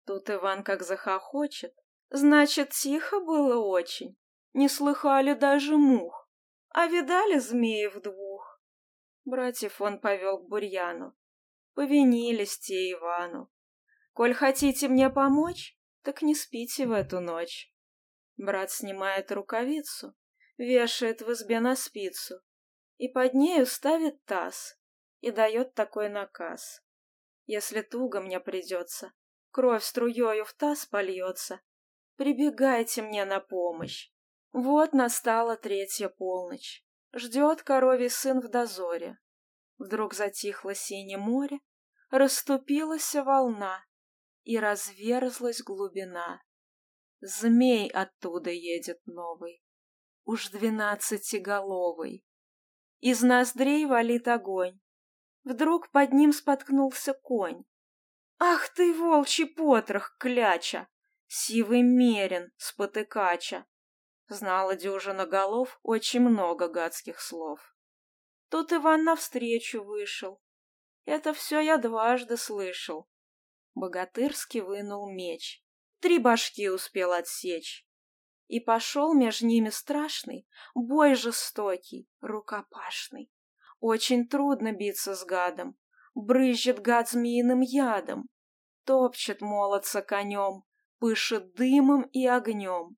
Тут 0.07 0.31
Иван 0.31 0.63
как 0.63 0.83
захохочет. 0.83 1.75
Значит, 2.11 2.71
тихо 2.71 3.19
было 3.19 3.59
очень. 3.59 4.17
Не 4.53 4.69
слыхали 4.69 5.35
даже 5.35 5.77
мух. 5.77 6.31
А 6.69 6.87
видали 6.87 7.41
змеев 7.41 8.01
двух? 8.01 8.63
Братьев 9.25 9.81
он 9.81 9.99
повел 9.99 10.39
к 10.39 10.49
бурьяну. 10.49 11.17
Повинились 11.75 12.61
те 12.61 12.93
Ивану. 12.93 13.51
Коль 14.13 14.33
хотите 14.33 14.87
мне 14.87 15.11
помочь, 15.11 15.77
так 16.03 16.23
не 16.23 16.37
спите 16.37 16.87
в 16.87 16.93
эту 16.93 17.19
ночь. 17.19 17.75
Брат 18.37 18.71
снимает 18.71 19.33
рукавицу, 19.33 20.15
вешает 20.57 21.21
в 21.21 21.33
избе 21.33 21.59
на 21.59 21.75
спицу 21.75 22.41
и 22.97 23.09
под 23.09 23.35
нею 23.35 23.67
ставит 23.67 24.25
таз 24.25 24.80
и 25.21 25.31
дает 25.31 25.75
такой 25.75 26.09
наказ. 26.09 26.83
Если 27.47 27.83
туго 27.83 28.21
мне 28.21 28.41
придется, 28.41 29.13
кровь 29.51 29.83
струею 29.83 30.45
в 30.45 30.53
таз 30.55 30.87
польется, 30.87 31.61
прибегайте 32.17 33.03
мне 33.03 33.25
на 33.25 33.41
помощь. 33.41 34.11
Вот 34.53 34.93
настала 34.93 35.57
третья 35.57 36.09
полночь. 36.09 36.85
Ждет 37.13 37.63
коровий 37.63 38.11
сын 38.11 38.41
в 38.41 38.49
дозоре. 38.49 39.19
Вдруг 39.79 40.15
затихло 40.15 40.75
синее 40.75 41.19
море, 41.19 41.59
расступилась 42.11 43.15
волна, 43.15 43.85
и 44.45 44.59
разверзлась 44.59 45.63
глубина. 45.63 46.43
Змей 47.21 47.91
оттуда 47.91 48.51
едет 48.51 49.01
новый 49.07 49.63
уж 50.31 50.51
двенадцатиголовый. 50.51 52.25
Из 53.01 53.21
ноздрей 53.23 53.85
валит 53.87 54.29
огонь. 54.29 54.79
Вдруг 55.45 55.91
под 55.91 56.13
ним 56.13 56.33
споткнулся 56.33 57.15
конь. 57.15 57.65
Ах 58.39 58.69
ты, 58.71 58.95
волчий 58.95 59.47
потрох, 59.47 60.17
кляча! 60.19 60.89
Сивый 61.27 61.83
мерин, 61.83 62.53
спотыкача! 62.57 63.67
Знала 64.29 64.77
дюжина 64.77 65.27
голов 65.27 65.79
очень 65.83 66.21
много 66.21 66.69
гадских 66.69 67.21
слов. 67.21 67.75
Тут 68.49 68.73
Иван 68.73 69.05
навстречу 69.05 69.83
вышел. 69.83 70.41
Это 71.05 71.33
все 71.33 71.61
я 71.61 71.79
дважды 71.79 72.37
слышал. 72.37 73.09
Богатырский 73.75 74.61
вынул 74.61 75.11
меч. 75.11 75.65
Три 76.01 76.19
башки 76.19 76.69
успел 76.69 77.13
отсечь. 77.13 77.87
И 78.49 78.59
пошел 78.59 79.15
между 79.15 79.47
ними 79.47 79.71
страшный, 79.71 80.47
бой 80.75 81.15
жестокий, 81.15 82.09
рукопашный. 82.21 83.31
Очень 83.81 84.29
трудно 84.29 84.73
биться 84.73 85.15
с 85.15 85.25
гадом. 85.25 85.77
Брызжет 86.15 86.81
гад 86.81 87.09
змеиным 87.09 87.61
ядом. 87.61 88.29
Топчет 88.85 89.41
молодца 89.41 90.03
конем, 90.03 90.65
пышет 90.99 91.55
дымом 91.55 92.03
и 92.13 92.27
огнем. 92.27 92.97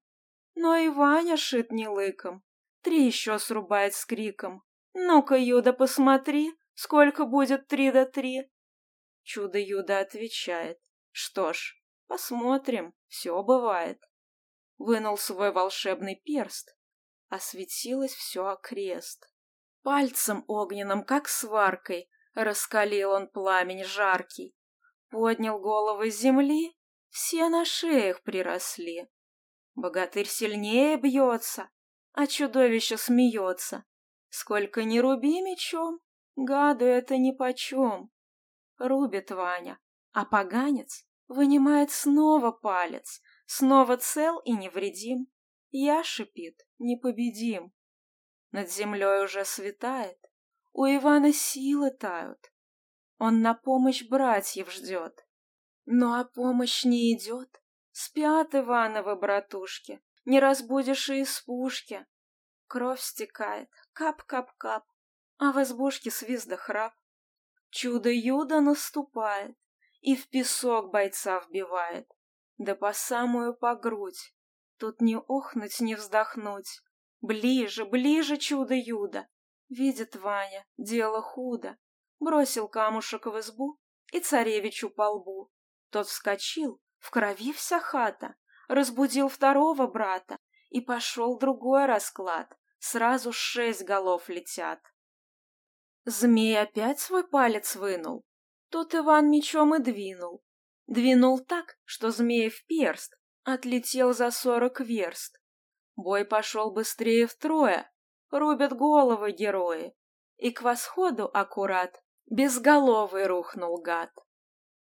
Но 0.54 0.76
и 0.76 0.88
Ваня 0.88 1.36
шит 1.36 1.70
не 1.70 1.88
лыком. 1.88 2.42
Три 2.82 3.06
еще 3.06 3.38
срубает 3.38 3.94
с 3.94 4.04
криком. 4.04 4.62
«Ну-ка, 4.94 5.36
Юда, 5.36 5.72
посмотри, 5.72 6.52
сколько 6.74 7.24
будет 7.24 7.68
три 7.68 7.90
до 7.92 8.04
три?» 8.04 8.50
Чудо 9.22 9.58
Юда 9.58 10.00
отвечает. 10.00 10.78
«Что 11.10 11.52
ж, 11.52 11.80
посмотрим, 12.08 12.92
все 13.06 13.40
бывает». 13.42 14.02
Вынул 14.78 15.16
свой 15.16 15.52
волшебный 15.52 16.16
перст. 16.16 16.76
Осветилось 17.28 18.12
все 18.12 18.46
окрест. 18.46 19.31
Пальцем 19.82 20.44
огненным, 20.46 21.04
как 21.04 21.28
сваркой, 21.28 22.08
раскалил 22.34 23.10
он 23.10 23.28
пламень 23.28 23.84
жаркий. 23.84 24.54
Поднял 25.10 25.58
головы 25.58 26.10
земли, 26.10 26.76
все 27.08 27.48
на 27.48 27.64
шеях 27.64 28.22
приросли. 28.22 29.10
Богатырь 29.74 30.28
сильнее 30.28 30.96
бьется, 30.96 31.70
а 32.12 32.26
чудовище 32.26 32.96
смеется. 32.96 33.84
Сколько 34.28 34.84
ни 34.84 34.98
руби 34.98 35.42
мечом, 35.42 36.00
гаду 36.36 36.84
это 36.84 37.18
нипочем. 37.18 38.10
Рубит 38.78 39.30
Ваня, 39.30 39.78
а 40.12 40.24
поганец 40.24 41.06
вынимает 41.28 41.90
снова 41.90 42.50
палец, 42.50 43.20
снова 43.46 43.96
цел 43.96 44.38
и 44.40 44.52
невредим. 44.52 45.26
Я 45.70 46.04
шипит, 46.04 46.60
непобедим. 46.78 47.72
Над 48.52 48.70
землей 48.70 49.24
уже 49.24 49.44
светает, 49.44 50.18
у 50.72 50.84
Ивана 50.84 51.32
силы 51.32 51.90
тают. 51.90 52.52
Он 53.18 53.40
на 53.40 53.54
помощь 53.54 54.04
братьев 54.08 54.70
ждет. 54.70 55.26
Ну 55.86 56.12
а 56.12 56.24
помощь 56.24 56.84
не 56.84 57.14
идет. 57.14 57.62
Спят 57.92 58.54
Ивановы 58.54 59.16
братушки, 59.16 60.02
не 60.24 60.38
разбудишь 60.38 61.10
и 61.10 61.20
из 61.20 61.40
пушки. 61.40 62.06
Кровь 62.66 63.00
стекает, 63.00 63.70
кап-кап-кап, 63.92 64.84
а 65.38 65.52
в 65.52 65.62
избушке 65.62 66.10
свист 66.10 66.50
храп. 66.52 66.94
Чудо-юдо 67.70 68.60
наступает 68.60 69.56
и 70.00 70.14
в 70.14 70.28
песок 70.28 70.90
бойца 70.90 71.40
вбивает, 71.40 72.06
да 72.58 72.74
по 72.74 72.92
самую 72.92 73.54
по 73.54 73.74
грудь. 73.74 74.34
Тут 74.78 75.00
не 75.00 75.16
охнуть, 75.16 75.80
не 75.80 75.94
вздохнуть. 75.94 76.82
Ближе, 77.22 77.84
ближе 77.86 78.36
чудо-юдо. 78.36 79.26
Видит 79.68 80.16
Ваня, 80.16 80.66
дело 80.76 81.22
худо. 81.22 81.78
Бросил 82.20 82.68
камушек 82.68 83.26
в 83.26 83.38
избу 83.38 83.80
и 84.12 84.20
царевичу 84.20 84.90
по 84.90 85.08
лбу. 85.08 85.50
Тот 85.90 86.06
вскочил, 86.06 86.80
в 86.98 87.10
крови 87.10 87.52
вся 87.52 87.80
хата, 87.80 88.34
разбудил 88.68 89.28
второго 89.28 89.86
брата, 89.86 90.38
и 90.68 90.80
пошел 90.80 91.38
другой 91.38 91.86
расклад 91.86 92.54
сразу 92.78 93.32
шесть 93.32 93.84
голов 93.84 94.28
летят. 94.28 94.80
Змей 96.04 96.60
опять 96.60 96.98
свой 96.98 97.26
палец 97.26 97.76
вынул. 97.76 98.24
Тут 98.70 98.94
Иван 98.94 99.30
мечом 99.30 99.74
и 99.74 99.78
двинул. 99.78 100.42
Двинул 100.88 101.38
так, 101.38 101.78
что 101.84 102.10
змеев 102.10 102.64
перст 102.66 103.16
отлетел 103.44 104.12
за 104.12 104.30
сорок 104.30 104.80
верст. 104.80 105.41
Бой 105.96 106.24
пошел 106.24 106.70
быстрее 106.70 107.26
втрое, 107.26 107.90
рубят 108.30 108.72
головы 108.72 109.32
герои. 109.32 109.94
И 110.36 110.50
к 110.50 110.62
восходу 110.62 111.30
аккурат 111.32 112.02
безголовый 112.26 113.26
рухнул 113.26 113.80
гад. 113.80 114.10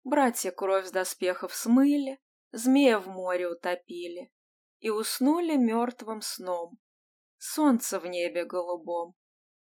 Братья 0.04 0.50
кровь 0.50 0.86
с 0.86 0.90
доспехов 0.90 1.54
смыли, 1.54 2.20
змея 2.52 2.98
в 2.98 3.08
море 3.08 3.48
утопили 3.48 4.32
и 4.80 4.90
уснули 4.90 5.56
мертвым 5.56 6.20
сном. 6.20 6.78
Солнце 7.38 7.98
в 7.98 8.06
небе 8.06 8.44
голубом. 8.44 9.14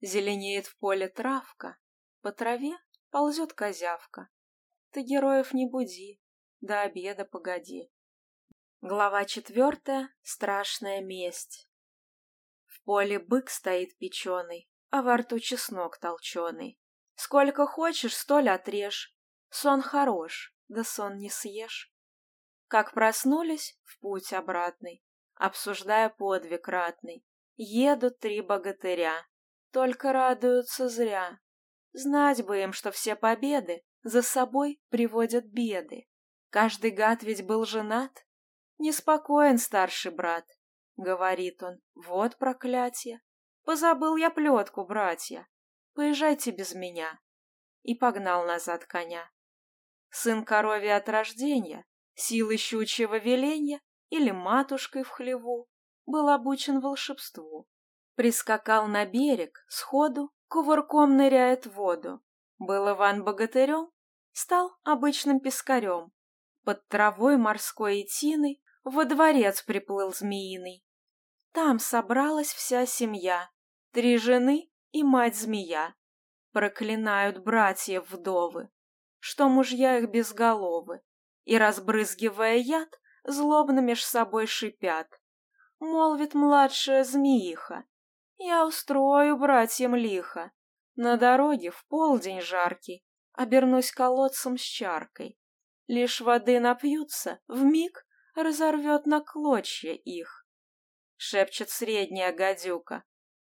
Зеленеет 0.02 0.68
в 0.68 0.78
поле 0.78 1.08
травка, 1.08 1.78
по 2.22 2.32
траве 2.32 2.78
ползет 3.10 3.54
козявка. 3.54 4.30
Ты 4.92 5.02
героев 5.02 5.54
не 5.54 5.66
буди, 5.66 6.22
до 6.62 6.82
обеда 6.82 7.26
погоди. 7.26 7.92
Глава 8.82 9.26
четвертая. 9.26 10.14
Страшная 10.22 11.02
месть. 11.02 11.68
В 12.68 12.84
поле 12.84 13.18
бык 13.18 13.50
стоит 13.50 13.98
печеный, 13.98 14.70
а 14.92 15.02
во 15.02 15.18
рту 15.18 15.40
чеснок 15.40 15.98
толченый. 15.98 16.80
Сколько 17.16 17.66
хочешь, 17.66 18.16
столь 18.16 18.50
отрежь. 18.50 19.18
Сон 19.50 19.82
хорош, 19.82 20.56
да 20.68 20.84
сон 20.84 21.18
не 21.18 21.32
съешь. 21.32 21.92
Как 22.68 22.94
проснулись, 22.94 23.80
в 23.84 24.00
путь 24.00 24.32
обратный, 24.32 25.04
обсуждая 25.34 26.10
подвиг 26.10 26.68
ратный, 26.68 27.26
Едут 27.56 28.20
три 28.20 28.42
богатыря, 28.42 29.26
только 29.72 30.14
радуются 30.14 30.88
зря. 30.88 31.40
Знать 31.94 32.46
бы 32.46 32.62
им, 32.62 32.74
что 32.74 32.92
все 32.92 33.16
победы 33.16 33.82
за 34.04 34.22
собой 34.22 34.80
приводят 34.90 35.46
беды. 35.46 36.08
Каждый 36.52 36.92
гад 36.92 37.24
ведь 37.24 37.44
был 37.44 37.66
женат. 37.66 38.27
Неспокоен 38.80 39.58
старший 39.58 40.12
брат, 40.12 40.46
говорит 40.98 41.64
он. 41.64 41.80
Вот 41.96 42.38
проклятие. 42.38 43.22
Позабыл 43.64 44.16
я 44.18 44.30
плетку, 44.30 44.86
братья. 44.86 45.48
Поезжайте 45.94 46.52
без 46.52 46.76
меня. 46.76 47.20
И 47.82 47.96
погнал 47.96 48.46
назад 48.46 48.86
коня. 48.86 49.32
Сын 50.10 50.46
коровий 50.46 50.96
от 50.96 51.10
рождения, 51.10 51.86
силы 52.14 52.58
щучьего 52.58 53.18
веленья 53.18 53.82
или 54.10 54.32
матушкой 54.32 55.04
в 55.04 55.10
хлеву, 55.10 55.68
был 56.06 56.30
обучен 56.30 56.80
волшебству. 56.80 57.68
Прискакал 58.16 58.88
на 58.88 59.06
берег, 59.06 59.66
сходу, 59.68 60.32
кувырком 60.48 61.18
ныряет 61.18 61.66
в 61.66 61.74
воду. 61.74 62.22
Был 62.58 62.90
Иван 62.92 63.24
богатырем, 63.24 63.92
стал 64.32 64.78
обычным 64.84 65.40
пескарем. 65.40 66.12
Под 66.64 66.88
травой 66.88 67.38
морской 67.38 68.02
и 68.02 68.06
тиной 68.06 68.62
во 68.90 69.06
дворец 69.06 69.62
приплыл 69.62 70.14
змеиный. 70.14 70.84
Там 71.52 71.80
собралась 71.80 72.54
вся 72.54 72.86
семья, 72.86 73.50
три 73.92 74.18
жены 74.18 74.70
и 74.92 75.04
мать-змея. 75.04 75.96
Проклинают 76.52 77.40
братьев 77.40 78.10
вдовы, 78.10 78.70
что 79.20 79.50
мужья 79.50 80.00
их 80.00 80.10
безголовы, 80.10 81.02
и, 81.44 81.58
разбрызгивая 81.58 82.58
яд, 82.58 83.00
злобно 83.24 83.80
меж 83.80 84.04
собой 84.04 84.48
шипят.— 84.48 85.08
молвит 85.80 86.34
младшая 86.34 87.04
змеиха. 87.04 87.84
«Я 88.40 88.66
устрою 88.66 89.38
братьям 89.38 89.94
лихо. 89.94 90.52
На 90.96 91.18
дороге 91.18 91.70
в 91.70 91.86
полдень 91.86 92.42
жаркий 92.42 93.06
обернусь 93.34 93.92
колодцем 93.92 94.58
с 94.58 94.62
чаркой. 94.62 95.38
Лишь 95.86 96.20
воды 96.22 96.60
напьются, 96.60 97.40
вмиг 97.48 98.07
разорвет 98.44 99.06
на 99.06 99.22
клочья 99.22 99.94
их». 99.94 100.48
Шепчет 101.16 101.70
средняя 101.70 102.32
гадюка. 102.32 103.04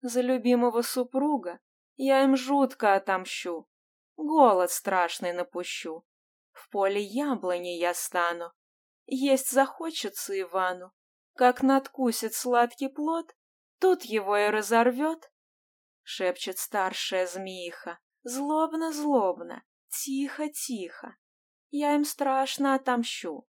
«За 0.01 0.21
любимого 0.21 0.83
супруга 0.83 1.61
я 1.97 2.23
им 2.23 2.37
жутко 2.37 2.95
отомщу, 2.95 3.69
голод 4.17 4.71
страшный 4.71 5.33
напущу. 5.33 6.05
В 6.53 6.71
поле 6.71 7.01
яблони 7.01 7.79
я 7.79 7.95
стану, 7.95 8.53
есть 9.11 9.51
захочется 9.51 10.39
Ивану, 10.39 10.93
как 11.35 11.63
надкусит 11.63 12.35
сладкий 12.35 12.89
плод, 12.89 13.35
тут 13.81 14.03
его 14.03 14.37
и 14.37 14.51
разорвет. 14.51 15.33
Шепчет 16.03 16.59
старшая 16.59 17.27
змеиха, 17.27 17.99
злобно-злобно, 18.23 19.63
тихо-тихо. 19.89 21.17
Я 21.71 21.95
им 21.95 22.05
страшно 22.05 22.75
отомщу, 22.75 23.49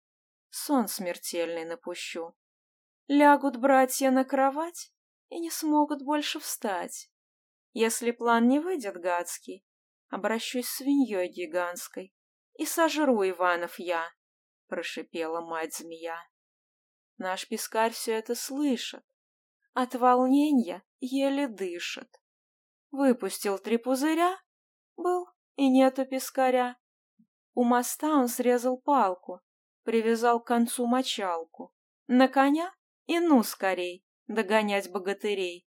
сон 0.53 0.87
смертельный 0.87 1.65
напущу. 1.65 2.35
Лягут 3.09 3.57
братья 3.57 4.11
на 4.11 4.25
кровать 4.25 4.93
и 5.29 5.41
не 5.41 5.51
смогут 5.51 6.03
больше 6.03 6.39
встать. 6.41 7.11
Если 7.73 8.11
план 8.11 8.49
не 8.49 8.61
выйдет 8.61 8.97
гадский, 9.01 9.65
обращусь 10.09 10.69
свиньей 10.69 11.29
гигантской. 11.29 12.15
и 12.59 12.67
сожру 12.67 13.27
Иванов 13.27 13.79
я,— 13.79 14.13
прошипела 14.69 15.41
мать-змея. 15.41 16.19
Наш 17.17 17.49
пескарь 17.49 17.93
все 17.93 18.13
это 18.13 18.35
слышит, 18.35 19.03
от 19.73 19.95
волнения 19.95 20.83
еле 21.01 21.49
дышит. 21.49 22.21
Выпустил 22.91 23.59
три 23.59 23.79
пузыря, 23.79 24.39
был 24.97 25.29
и 25.57 25.71
нету 25.71 26.05
пескаря. 26.05 26.77
У 27.55 27.65
моста 27.65 28.09
он 28.09 28.29
срезал 28.29 28.77
палку, 28.79 29.41
привязал 29.85 30.41
к 30.41 30.47
концу 30.47 30.87
мочалку. 30.87 31.75
На 32.07 32.29
коня 32.29 32.73
и 33.07 33.19
ну 33.19 33.43
скорей 33.43 34.05
догонять 34.27 34.91
богатырей. 34.91 35.67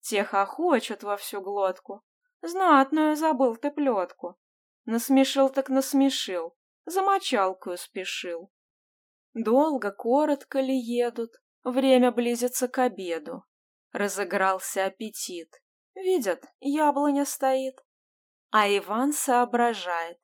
Тех 0.00 0.34
охочут 0.34 1.02
во 1.02 1.16
всю 1.16 1.40
глотку. 1.40 2.04
Знатную 2.40 3.16
забыл 3.16 3.56
ты 3.56 3.70
плетку. 3.70 4.38
Насмешил 4.84 5.50
так 5.50 5.68
насмешил, 5.68 6.56
за 6.86 7.02
мочалкою 7.02 7.76
спешил. 7.76 8.50
Долго, 9.34 9.90
коротко 9.90 10.60
ли 10.60 10.76
едут, 10.76 11.32
время 11.62 12.10
близится 12.10 12.68
к 12.68 12.78
обеду. 12.78 13.44
Разыгрался 13.92 14.86
аппетит. 14.86 15.62
Видят, 15.94 16.44
яблоня 16.60 17.24
стоит. 17.24 17.78
А 18.50 18.68
Иван 18.68 19.12
соображает. 19.12 20.18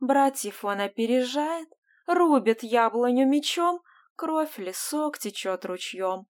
Братьев 0.00 0.64
он 0.64 0.80
опережает, 0.80 1.68
рубит 2.08 2.62
яблоню 2.62 3.26
мечом, 3.26 3.82
кровь 4.16 4.58
лесок 4.58 5.18
течет 5.18 5.64
ручьем. 5.64 6.26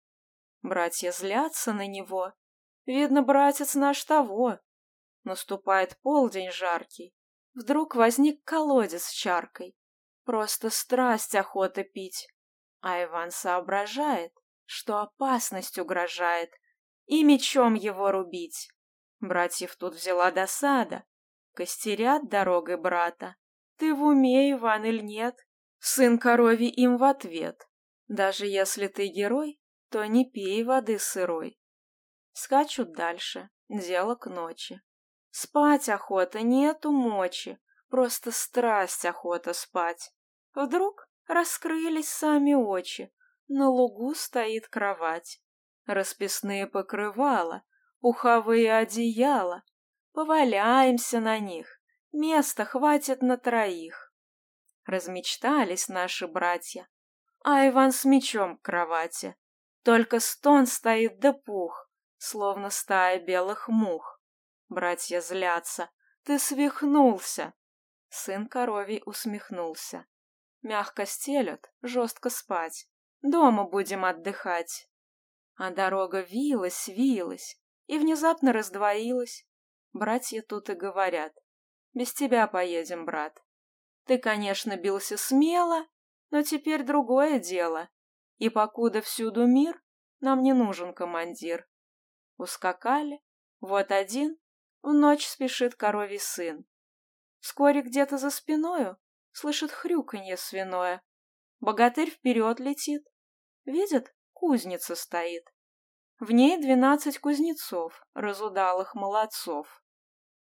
Братья 0.61 1.11
злятся 1.11 1.73
на 1.73 1.85
него. 1.85 2.33
Видно, 2.85 3.21
братец 3.21 3.75
наш 3.75 4.03
того. 4.03 4.59
Наступает 5.23 5.99
полдень 6.01 6.51
жаркий. 6.51 7.13
Вдруг 7.53 7.95
возник 7.95 8.43
колодец 8.43 9.03
с 9.05 9.11
чаркой. 9.11 9.75
Просто 10.23 10.69
страсть 10.69 11.35
охота 11.35 11.83
пить. 11.83 12.27
А 12.81 13.03
Иван 13.03 13.31
соображает, 13.31 14.33
что 14.65 15.01
опасность 15.01 15.77
угрожает, 15.77 16.51
и 17.05 17.23
мечом 17.23 17.75
его 17.75 18.11
рубить. 18.11 18.69
Братьев 19.19 19.75
тут 19.75 19.95
взяла 19.95 20.31
досада. 20.31 21.03
Костерят 21.53 22.27
дорогой 22.29 22.77
брата. 22.77 23.35
Ты 23.77 23.93
в 23.93 24.03
уме, 24.03 24.51
Иван, 24.51 24.85
или 24.85 25.01
нет? 25.01 25.35
Сын 25.79 26.17
корови 26.17 26.67
им 26.67 26.97
в 26.97 27.03
ответ. 27.03 27.67
Даже 28.07 28.45
если 28.45 28.88
ты 28.88 29.07
герой, 29.07 29.59
то 29.89 30.05
не 30.05 30.29
пей 30.29 30.63
воды 30.63 30.99
сырой. 30.99 31.59
Скачут 32.33 32.93
дальше, 32.93 33.49
дело 33.69 34.15
к 34.15 34.27
ночи. 34.27 34.81
Спать 35.29 35.89
охота, 35.89 36.41
нету 36.41 36.91
мочи, 36.91 37.59
просто 37.89 38.31
страсть 38.31 39.05
охота 39.05 39.53
спать. 39.53 40.13
Вдруг 40.53 41.07
раскрылись 41.27 42.09
сами 42.09 42.53
очи, 42.53 43.11
на 43.47 43.69
лугу 43.69 44.15
стоит 44.15 44.67
кровать. 44.67 45.41
Расписные 45.85 46.67
покрывала, 46.67 47.63
пуховые 47.99 48.75
одеяла. 48.75 49.63
Поваляемся 50.13 51.19
на 51.19 51.39
них, 51.39 51.79
места 52.11 52.65
хватит 52.65 53.21
на 53.21 53.38
троих. 53.38 54.05
Размечтались 54.86 55.88
наши 55.88 56.28
братья, 56.28 56.88
а 57.43 57.67
Иван 57.67 57.91
с 57.91 58.06
мечом 58.06 58.58
к 58.58 58.62
кровати. 58.62 59.36
Только 59.84 60.19
стон 60.19 60.65
стоит 60.67 61.19
да 61.19 61.34
пух, 61.34 61.89
словно 62.17 62.69
стая 62.69 63.19
белых 63.19 63.67
мух. 63.67 64.21
Братья 64.69 65.21
злятся. 65.21 65.89
Ты 66.24 66.39
свихнулся. 66.39 67.54
Сын 68.10 68.48
коровий 68.48 69.02
усмехнулся. 69.06 70.06
Мягко 70.62 71.06
стелют, 71.06 71.71
жестко 71.84 72.30
спать. 72.30 72.88
Дома 73.21 73.65
будем 73.65 74.06
отдыхать. 74.06 74.89
А 75.56 75.69
дорога 75.69 76.21
вилась, 76.21 76.88
вилась 76.88 77.60
и 77.86 77.98
внезапно 78.00 78.54
раздвоилась. 78.54 79.48
Братья 79.93 80.41
тут 80.41 80.69
и 80.69 80.74
говорят. 80.74 81.34
Без 81.93 82.13
тебя 82.13 82.48
поедем, 82.48 83.06
брат. 83.06 83.44
Ты, 84.06 84.18
конечно, 84.18 84.78
бился 84.78 85.18
смело, 85.18 85.86
но 86.30 86.44
теперь 86.44 86.84
другое 86.84 87.39
дело. 87.39 87.89
И 88.38 88.50
покуда 88.50 89.02
всюду 89.02 89.48
мир, 89.48 89.82
нам 90.20 90.44
не 90.44 90.54
нужен 90.54 90.94
командир. 90.94 91.68
Ускакали, 92.38 93.22
вот 93.62 93.91
один, 93.91 94.38
в 94.82 94.94
ночь 94.94 95.26
спешит 95.26 95.76
коровий 95.76 96.20
сын. 96.20 96.65
Вскоре 97.39 97.82
где-то 97.82 98.18
за 98.18 98.30
спиною 98.30 98.98
слышит 99.32 99.72
хрюканье 99.72 100.38
свиное. 100.38 101.02
Богатырь 101.60 102.12
вперед 102.12 102.60
летит. 102.60 103.08
Видит, 103.65 104.13
кузница 104.34 104.96
стоит. 104.96 105.52
В 106.20 106.32
ней 106.32 106.58
двенадцать 106.58 107.20
кузнецов, 107.20 108.06
разудалых 108.13 108.94
молодцов. 108.94 109.84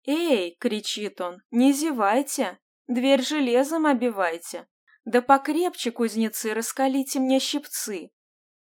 «Эй!»— 0.05 0.57
кричит 0.61 1.21
он,— 1.21 1.43
«не 1.51 1.73
зевайте, 1.73 2.59
дверь 2.91 3.23
железом 3.23 3.87
обивайте, 3.87 4.67
да 5.05 5.23
покрепче, 5.23 5.91
кузнецы, 5.91 6.53
раскалите 6.53 7.21
мне 7.21 7.39
щипцы. 7.39 8.11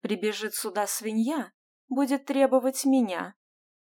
Прибежит 0.00 0.54
сюда 0.54 0.86
свинья, 0.86 1.52
будет 1.88 2.24
требовать 2.24 2.84
меня. 2.84 3.34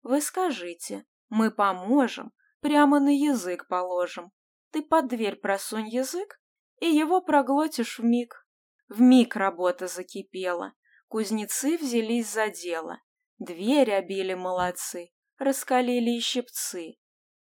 Вы 0.02 0.22
скажите, 0.22 1.06
мы 1.30 1.52
поможем, 1.52 2.32
прямо 2.62 3.00
на 3.00 3.16
язык 3.16 3.68
положим. 3.68 4.32
Ты 4.72 4.82
под 4.82 5.08
дверь 5.08 5.36
просунь 5.36 5.88
язык, 5.88 6.40
и 6.80 6.88
его 6.88 7.22
проглотишь 7.22 8.00
в 8.00 8.04
миг. 8.04 8.48
В 8.88 9.02
миг 9.02 9.36
работа 9.36 9.88
закипела, 9.88 10.74
кузнецы 11.08 11.78
взялись 11.78 12.32
за 12.32 12.50
дело. 12.50 13.02
Дверь 13.38 13.92
обили 13.92 14.34
молодцы, 14.34 15.10
раскалили 15.38 16.12
и 16.12 16.20
щипцы. 16.20 16.96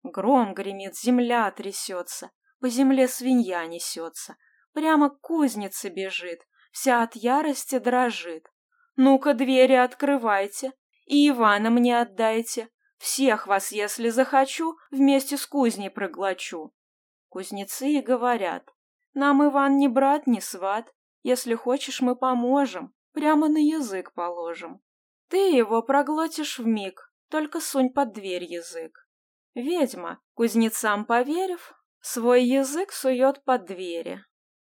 Гром 0.03 0.53
гремит, 0.53 0.97
земля 0.97 1.49
трясется, 1.51 2.31
по 2.65 2.69
земле 2.69 3.07
свинья 3.07 3.63
несется, 3.67 4.37
Прямо 4.73 5.11
к 5.11 5.21
кузнице 5.21 5.89
бежит, 5.89 6.39
вся 6.71 7.03
от 7.03 7.15
ярости 7.15 7.77
дрожит. 7.77 8.51
Ну-ка, 8.95 9.35
двери 9.35 9.73
открывайте, 9.73 10.73
и 11.05 11.29
Ивана 11.29 11.69
мне 11.69 12.01
отдайте. 12.01 12.69
Всех 12.97 13.45
вас, 13.45 13.71
если 13.71 14.09
захочу, 14.09 14.77
вместе 14.89 15.37
с 15.37 15.45
кузней 15.45 15.91
проглочу. 15.91 16.73
Кузнецы 17.29 17.87
и 17.87 18.01
говорят, 18.01 18.67
нам 19.13 19.45
Иван 19.45 19.77
ни 19.77 19.87
брат, 19.87 20.25
ни 20.25 20.39
сват. 20.39 20.91
Если 21.21 21.53
хочешь, 21.53 22.01
мы 22.01 22.15
поможем, 22.15 22.95
прямо 23.11 23.47
на 23.47 23.59
язык 23.59 24.11
положим. 24.15 24.81
Ты 25.29 25.51
его 25.51 25.83
проглотишь 25.83 26.57
в 26.57 26.65
миг, 26.65 27.13
только 27.29 27.59
сунь 27.59 27.91
под 27.91 28.13
дверь 28.13 28.45
язык. 28.45 29.07
Ведьма, 29.53 30.19
кузнецам 30.33 31.05
поверив, 31.05 31.74
свой 32.05 32.43
язык 32.43 32.91
сует 32.91 33.43
под 33.43 33.65
двери. 33.65 34.23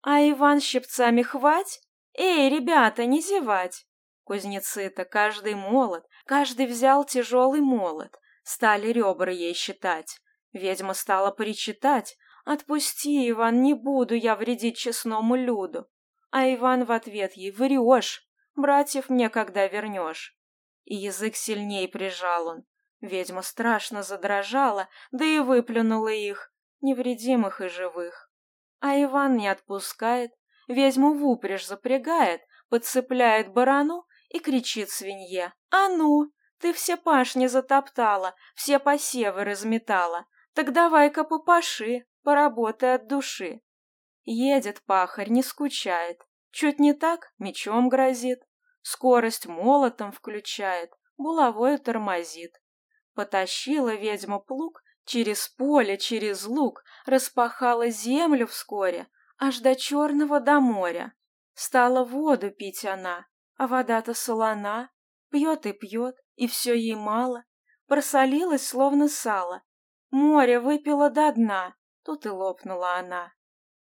А 0.03 0.21
Иван 0.21 0.61
щипцами 0.61 1.23
хвать? 1.23 1.81
Эй, 2.15 2.51
ребята, 2.51 3.07
не 3.07 3.23
зевать! 3.23 3.87
Кузнецы-то 4.25 5.07
каждый 5.07 5.55
молот, 5.55 6.05
каждый 6.27 6.67
взял 6.67 7.05
тяжелый 7.05 7.61
молот, 7.61 8.15
стали 8.45 8.89
ребра 8.89 9.33
ей 9.33 9.55
считать. 9.55 10.21
Ведьма 10.53 10.93
стала 10.93 11.31
причитать, 11.31 12.17
«Отпусти, 12.45 13.31
Иван, 13.31 13.63
не 13.63 13.73
буду 13.73 14.15
я 14.15 14.37
вредить 14.37 14.77
честному 14.77 15.35
люду». 15.37 15.89
А 16.31 16.53
Иван 16.53 16.85
в 16.85 16.93
ответ 16.93 17.33
ей, 17.35 17.51
«Врешь, 17.51 18.29
братьев 18.57 19.09
мне 19.09 19.31
когда 19.31 19.67
вернешь?» 19.69 20.37
И 20.85 20.97
язык 20.97 21.37
сильней 21.37 21.89
прижал 21.89 22.49
он. 22.49 22.65
Ведьма 23.01 23.43
страшно 23.43 24.03
задрожала, 24.03 24.89
да 25.13 25.25
и 25.25 25.39
выплюнула 25.39 26.09
их, 26.09 26.52
невредимых 26.83 27.61
и 27.61 27.69
живых. 27.69 28.31
А 28.81 29.01
Иван 29.03 29.37
не 29.37 29.49
отпускает, 29.49 30.33
ведьму 30.69 31.15
в 31.15 31.25
упряжь 31.25 31.67
запрягает, 31.67 32.43
подцепляет 32.69 33.53
барану 33.53 34.07
и 34.29 34.39
кричит 34.39 34.91
свинье. 34.91 35.55
«А 35.71 35.89
ну, 35.89 36.33
ты 36.59 36.73
все 36.73 36.97
пашни 36.97 37.47
затоптала, 37.47 38.35
все 38.55 38.79
посевы 38.79 39.45
разметала, 39.45 40.27
так 40.55 40.73
давай-ка 40.73 41.25
попаши, 41.25 42.07
поработай 42.23 42.95
от 42.95 43.07
души». 43.07 43.61
Едет 44.25 44.83
пахарь, 44.85 45.31
не 45.31 45.43
скучает, 45.43 46.21
чуть 46.51 46.79
не 46.79 46.93
так 46.93 47.33
мечом 47.39 47.89
грозит, 47.89 48.41
скорость 48.83 49.47
молотом 49.47 50.13
включает, 50.13 50.91
булавою 51.17 51.79
тормозит. 51.79 52.53
Потащила 53.15 53.95
ведьма 53.95 54.39
плуг 54.39 54.82
Через 55.05 55.49
поле, 55.49 55.99
через 55.99 56.45
луг 56.45 56.85
распахала 57.07 57.89
землю 57.89 58.47
вскоре, 58.47 59.09
аж 59.39 59.59
до 59.61 59.75
черного 59.75 60.41
до 60.41 60.61
моря. 60.61 61.15
Стала 61.55 62.05
воду 62.05 62.51
пить 62.51 62.85
она, 62.85 63.27
а 63.57 63.67
вода-то 63.67 64.15
солона, 64.15 64.91
пьет 65.31 65.67
и 65.67 65.73
пьет, 65.73 66.17
и 66.37 66.47
все 66.47 66.75
ей 66.75 66.95
мало. 66.95 67.45
Просолилась, 67.87 68.67
словно 68.67 69.09
сало. 69.09 69.63
Море 70.11 70.61
выпила 70.61 71.11
до 71.11 71.33
дна, 71.33 71.75
тут 72.05 72.27
и 72.27 72.29
лопнула 72.29 72.97
она. 72.97 73.33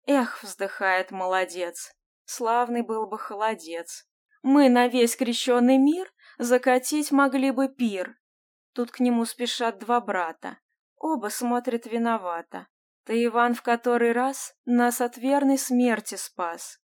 Эх, 0.05 0.43
вздыхает 0.43 1.11
молодец, 1.11 1.93
славный 2.25 2.81
был 2.81 3.07
бы 3.07 3.19
холодец. 3.19 4.07
Мы 4.41 4.69
на 4.69 4.87
весь 4.87 5.15
крещенный 5.15 5.77
мир 5.77 6.11
закатить 6.39 7.11
могли 7.11 7.51
бы 7.51 7.69
пир. 7.69 8.17
Тут 8.73 8.91
к 8.91 8.99
нему 8.99 9.25
спешат 9.25 9.77
два 9.79 10.01
брата. 10.01 10.57
Оба 11.03 11.29
смотрят 11.29 11.87
виновато. 11.87 12.67
Ты, 13.05 13.25
Иван, 13.25 13.55
в 13.55 13.63
который 13.63 14.11
раз 14.11 14.53
нас 14.65 15.01
от 15.01 15.17
верной 15.17 15.57
смерти 15.57 16.13
спас. 16.13 16.79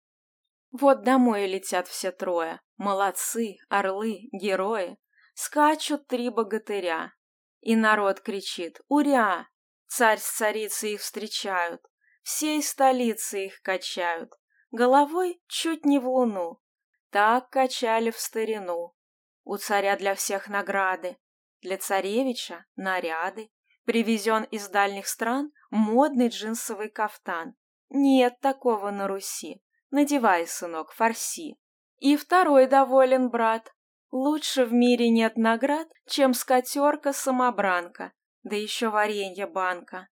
Вот 0.71 1.04
домой 1.04 1.47
летят 1.47 1.89
все 1.89 2.12
трое. 2.12 2.62
Молодцы, 2.78 3.58
орлы, 3.67 4.30
герои. 4.32 4.97
Скачут 5.34 6.08
три 6.08 6.30
богатыря. 6.30 7.13
И 7.60 7.75
народ 7.75 8.21
кричит 8.21 8.80
«Уря!» 8.88 9.49
Царь 9.88 10.19
с 10.19 10.38
царицей 10.38 10.93
их 10.93 11.01
встречают. 11.01 11.82
Всей 12.23 12.63
столицы 12.63 13.47
их 13.47 13.62
качают. 13.62 14.32
Головой 14.71 15.41
чуть 15.47 15.84
не 15.84 15.99
в 15.99 16.08
луну. 16.08 16.62
Так 17.10 17.49
качали 17.49 18.12
в 18.12 18.19
старину. 18.19 18.95
У 19.43 19.58
царя 19.58 19.97
для 19.97 20.15
всех 20.15 20.47
награды. 20.47 21.17
Для 21.62 21.78
царевича 21.78 22.65
наряды. 22.78 23.51
Привезен 23.86 24.43
из 24.45 24.67
дальних 24.67 25.08
стран 25.08 25.52
модный 25.69 26.30
джинсовый 26.30 26.89
кафтан. 26.89 27.56
Нет 27.89 28.39
такого 28.41 28.89
на 28.89 29.08
Руси. 29.08 29.62
Надевай, 29.91 30.48
сынок, 30.48 30.91
фарси. 30.91 31.58
И 32.00 32.17
второй 32.17 32.65
доволен 32.67 33.30
брат. 33.30 33.71
Лучше 34.12 34.65
в 34.65 34.74
мире 34.74 35.10
нет 35.10 35.38
наград, 35.38 35.88
чем 36.08 36.34
скатерка-самобранка, 36.34 38.13
да 38.43 38.56
еще 38.56 38.89
варенье 38.89 39.45
банка. 39.45 40.08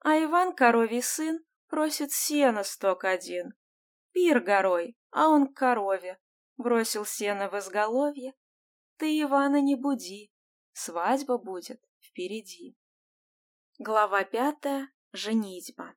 А 0.00 0.22
Иван, 0.22 0.54
коровий 0.54 1.02
сын, 1.02 1.40
просит 1.68 2.12
сена 2.12 2.62
сток 2.62 3.04
один. 3.04 3.54
Пир 4.12 4.40
горой, 4.40 4.96
а 5.10 5.28
он 5.28 5.52
к 5.52 5.56
корове. 5.56 6.18
Бросил 6.56 7.06
сено 7.06 7.48
в 7.48 7.58
изголовье. 7.58 8.34
Ты 8.96 9.22
Ивана 9.22 9.60
не 9.60 9.76
буди, 9.76 10.32
свадьба 10.72 11.38
будет 11.38 11.80
впереди. 12.00 12.76
Глава 13.80 14.24
пятая. 14.24 14.90
Женитьба. 15.12 15.94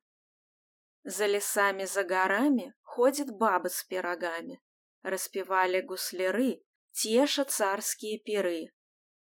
За 1.02 1.26
лесами, 1.26 1.84
за 1.84 2.04
горами 2.04 2.74
ходят 2.82 3.36
бабы 3.36 3.70
с 3.70 3.82
пирогами. 3.82 4.62
Распевали 5.02 5.80
гусляры, 5.80 6.62
теша 6.92 7.44
царские 7.44 8.20
пиры. 8.20 8.72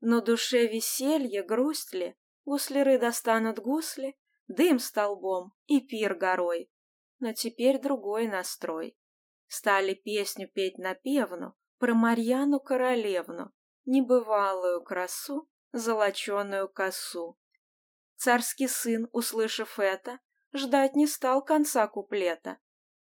Но 0.01 0.21
душе 0.21 0.65
веселье, 0.65 1.43
грусть 1.43 1.93
ли, 1.93 2.15
гусляры 2.43 2.97
достанут 2.97 3.59
гусли, 3.59 4.17
дым 4.47 4.79
столбом 4.79 5.53
и 5.67 5.79
пир 5.79 6.15
горой. 6.15 6.71
Но 7.19 7.33
теперь 7.33 7.79
другой 7.79 8.27
настрой. 8.27 8.97
Стали 9.45 9.93
песню 9.93 10.47
петь 10.47 10.79
напевну 10.79 11.53
про 11.77 11.93
Марьяну 11.93 12.59
Королевну, 12.59 13.53
небывалую 13.85 14.81
красу, 14.83 15.47
золоченую 15.71 16.67
косу. 16.67 17.38
Царский 18.19 18.67
сын, 18.67 19.07
услышав 19.13 19.79
это, 19.79 20.19
ждать 20.51 20.93
не 20.93 21.07
стал 21.07 21.41
конца 21.41 21.87
куплета. 21.87 22.57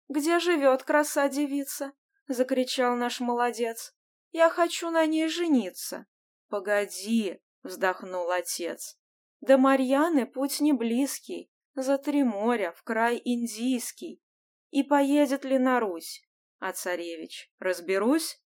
«Где 0.08 0.38
живет 0.38 0.84
краса-девица?»— 0.84 1.93
закричал 2.27 2.95
наш 2.95 3.19
молодец. 3.19 3.95
«Я 4.32 4.51
хочу 4.51 4.91
на 4.91 5.08
ней 5.08 5.27
жениться». 5.27 6.06
«Погоди!»— 6.49 7.41
вздохнул 7.63 8.30
отец. 8.30 8.99
«До 9.41 9.58
Марьяны 9.58 10.27
путь 10.27 10.60
не 10.60 10.71
близкий, 10.71 11.51
за 11.73 11.97
три 11.97 12.21
моря, 12.21 12.71
в 12.77 12.84
край 12.84 13.19
индийский. 13.25 14.21
И 14.69 14.84
поедет 14.84 15.45
ли 15.45 15.58
на 15.58 15.80
Русь? 15.80 16.30
А 16.60 16.73
царевич, 16.73 17.51
разберусь?» 17.58 18.39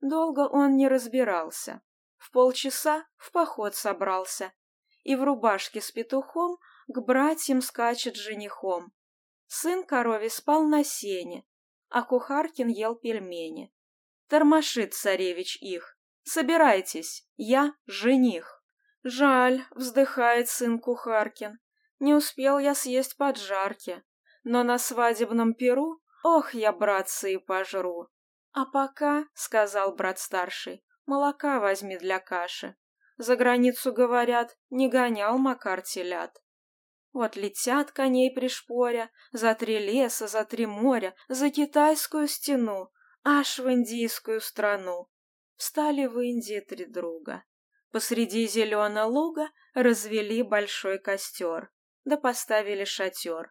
Долго 0.00 0.46
он 0.48 0.76
не 0.76 0.86
разбирался. 0.86 1.82
В 2.16 2.30
полчаса 2.30 3.08
в 3.16 3.32
поход 3.32 3.74
собрался 3.74 4.52
и 5.06 5.14
в 5.14 5.22
рубашке 5.22 5.80
с 5.80 5.92
петухом 5.92 6.58
к 6.88 7.00
братьям 7.00 7.60
скачет 7.60 8.16
женихом. 8.16 8.92
Сын 9.46 9.84
корови 9.84 10.28
спал 10.28 10.64
на 10.64 10.82
сене, 10.82 11.46
а 11.88 12.02
Кухаркин 12.02 12.66
ел 12.66 12.96
пельмени. 12.96 13.72
Тормошит 14.28 14.94
царевич 14.94 15.58
их. 15.62 15.96
«Собирайтесь, 16.24 17.24
я 17.36 17.74
жених». 17.86 18.64
«Жаль»,— 19.04 19.62
вздыхает 19.70 20.48
сын 20.48 20.80
Кухаркин, 20.80 21.60
«не 22.00 22.12
успел 22.12 22.58
я 22.58 22.74
съесть 22.74 23.16
поджарки, 23.16 24.02
но 24.42 24.64
на 24.64 24.76
свадебном 24.76 25.54
перу, 25.54 26.02
ох, 26.24 26.52
я, 26.52 26.72
братцы, 26.72 27.34
и 27.34 27.38
пожру». 27.38 28.08
«А 28.50 28.64
пока»,— 28.66 29.28
сказал 29.34 29.94
брат 29.94 30.18
старший,— 30.18 30.84
«молока 31.06 31.60
возьми 31.60 31.96
для 31.96 32.18
каши». 32.18 32.74
За 33.16 33.36
границу, 33.36 33.92
говорят, 33.92 34.56
не 34.70 34.88
гонял 34.88 35.38
Макар 35.38 35.82
телят. 35.82 36.42
Вот 37.12 37.34
летят 37.36 37.92
коней 37.92 38.30
пришпоря, 38.34 39.10
за 39.32 39.54
три 39.54 39.78
леса, 39.78 40.26
за 40.26 40.44
три 40.44 40.66
моря, 40.66 41.14
за 41.28 41.50
китайскую 41.50 42.28
стену, 42.28 42.90
аж 43.24 43.58
в 43.58 43.72
индийскую 43.72 44.40
страну. 44.40 45.08
Встали 45.56 46.06
в 46.06 46.18
Индии 46.20 46.60
три 46.60 46.84
друга. 46.84 47.44
Посреди 47.90 48.46
зеленого 48.46 49.06
луга 49.06 49.48
развели 49.72 50.42
большой 50.42 50.98
костер, 50.98 51.72
да 52.04 52.18
поставили 52.18 52.84
шатер. 52.84 53.50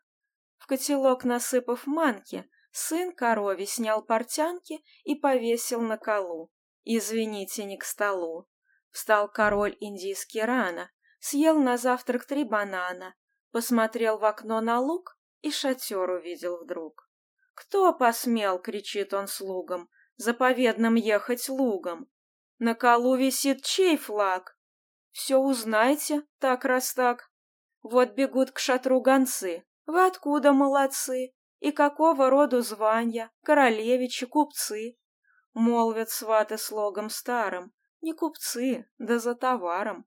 В 0.57 0.67
котелок 0.67 1.23
насыпав 1.23 1.87
манки, 1.87 2.47
сын 2.71 3.15
корови 3.15 3.65
снял 3.65 4.05
портянки 4.05 4.83
и 5.03 5.15
повесил 5.15 5.81
на 5.81 5.97
колу. 5.97 6.51
Извините, 6.83 7.63
не 7.65 7.77
к 7.77 7.83
столу. 7.83 8.47
Встал 8.95 9.27
король 9.27 9.75
индийский 9.81 10.41
рано, 10.41 10.89
съел 11.19 11.59
на 11.59 11.75
завтрак 11.75 12.23
три 12.23 12.45
банана, 12.45 13.13
посмотрел 13.51 14.17
в 14.17 14.23
окно 14.23 14.61
на 14.61 14.79
луг 14.79 15.19
и 15.41 15.51
шатер 15.51 16.09
увидел 16.09 16.63
вдруг. 16.63 17.09
«Кто 17.53 17.91
посмел?»— 17.91 18.57
кричит 18.63 19.13
он 19.13 19.27
слугам. 19.27 19.89
«Заповедным 20.15 20.95
ехать 20.95 21.49
лугом. 21.49 22.09
На 22.57 22.73
колу 22.73 23.17
висит 23.17 23.63
чей 23.63 23.97
флаг? 23.97 24.57
Все 25.11 25.35
узнайте, 25.35 26.23
так 26.39 26.63
раз 26.63 26.93
так. 26.93 27.29
Вот 27.83 28.13
бегут 28.13 28.51
к 28.51 28.59
шатру 28.59 29.01
гонцы. 29.01 29.65
Вы 29.85 30.05
откуда, 30.07 30.53
молодцы? 30.53 31.33
И 31.59 31.73
какого 31.73 32.29
роду 32.29 32.61
звания? 32.61 33.29
Королевичи, 33.43 34.25
купцы?» 34.25 34.97
Молвят 35.53 36.09
сваты 36.09 36.57
слогом 36.57 37.09
старым. 37.09 37.74
Не 38.05 38.13
купцы, 38.13 38.85
да 38.99 39.17
за 39.17 39.33
товаром. 39.33 40.05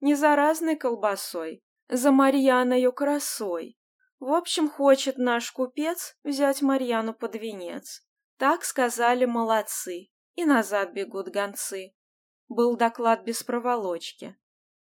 Не 0.00 0.14
за 0.14 0.36
разной 0.36 0.76
колбасой, 0.76 1.60
за 1.88 2.12
Марьяною 2.12 2.92
красой. 2.92 3.76
В 4.20 4.32
общем, 4.32 4.70
хочет 4.70 5.18
наш 5.18 5.50
купец 5.50 6.16
взять 6.22 6.62
Марьяну 6.62 7.14
под 7.14 7.34
венец. 7.34 8.06
Так 8.36 8.62
сказали 8.62 9.24
молодцы, 9.24 10.10
и 10.34 10.44
назад 10.44 10.92
бегут 10.92 11.30
гонцы. 11.30 11.96
Был 12.46 12.76
доклад 12.76 13.24
без 13.24 13.42
проволочки. 13.42 14.38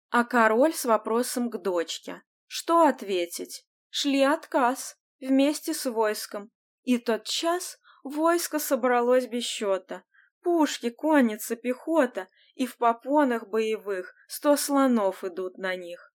А 0.10 0.24
король 0.24 0.74
с 0.74 0.86
вопросом 0.86 1.50
к 1.50 1.58
дочке. 1.58 2.24
Что 2.48 2.88
ответить? 2.88 3.68
Шли 3.90 4.22
отказ, 4.22 4.98
вместе 5.20 5.74
с 5.74 5.90
войском. 5.90 6.52
И 6.84 7.00
тот 7.00 7.26
час 7.26 7.78
войско 8.06 8.60
собралось 8.60 9.28
без 9.28 9.44
счета. 9.44 10.06
Пушки, 10.42 10.90
конница, 10.90 11.58
пехота 11.58 12.30
и 12.56 12.66
в 12.66 12.78
попонах 12.78 13.48
боевых 13.48 14.16
сто 14.28 14.56
слонов 14.56 15.24
идут 15.24 15.58
на 15.58 15.76
них. 15.76 16.14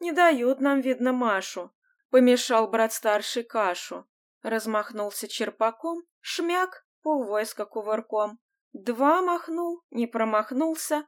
Не 0.00 0.12
дают 0.12 0.60
нам, 0.60 0.80
видно, 0.80 1.12
Машу. 1.12 1.72
Помешал 2.10 2.68
брат 2.68 2.92
старший 2.92 3.44
кашу. 3.44 4.06
Размахнулся 4.42 5.28
черпаком, 5.28 6.02
шмяк, 6.20 6.86
полвойска 7.02 7.66
кувырком. 7.66 8.38
Два 8.72 9.22
махнул, 9.22 9.84
не 9.90 10.06
промахнулся. 10.06 11.06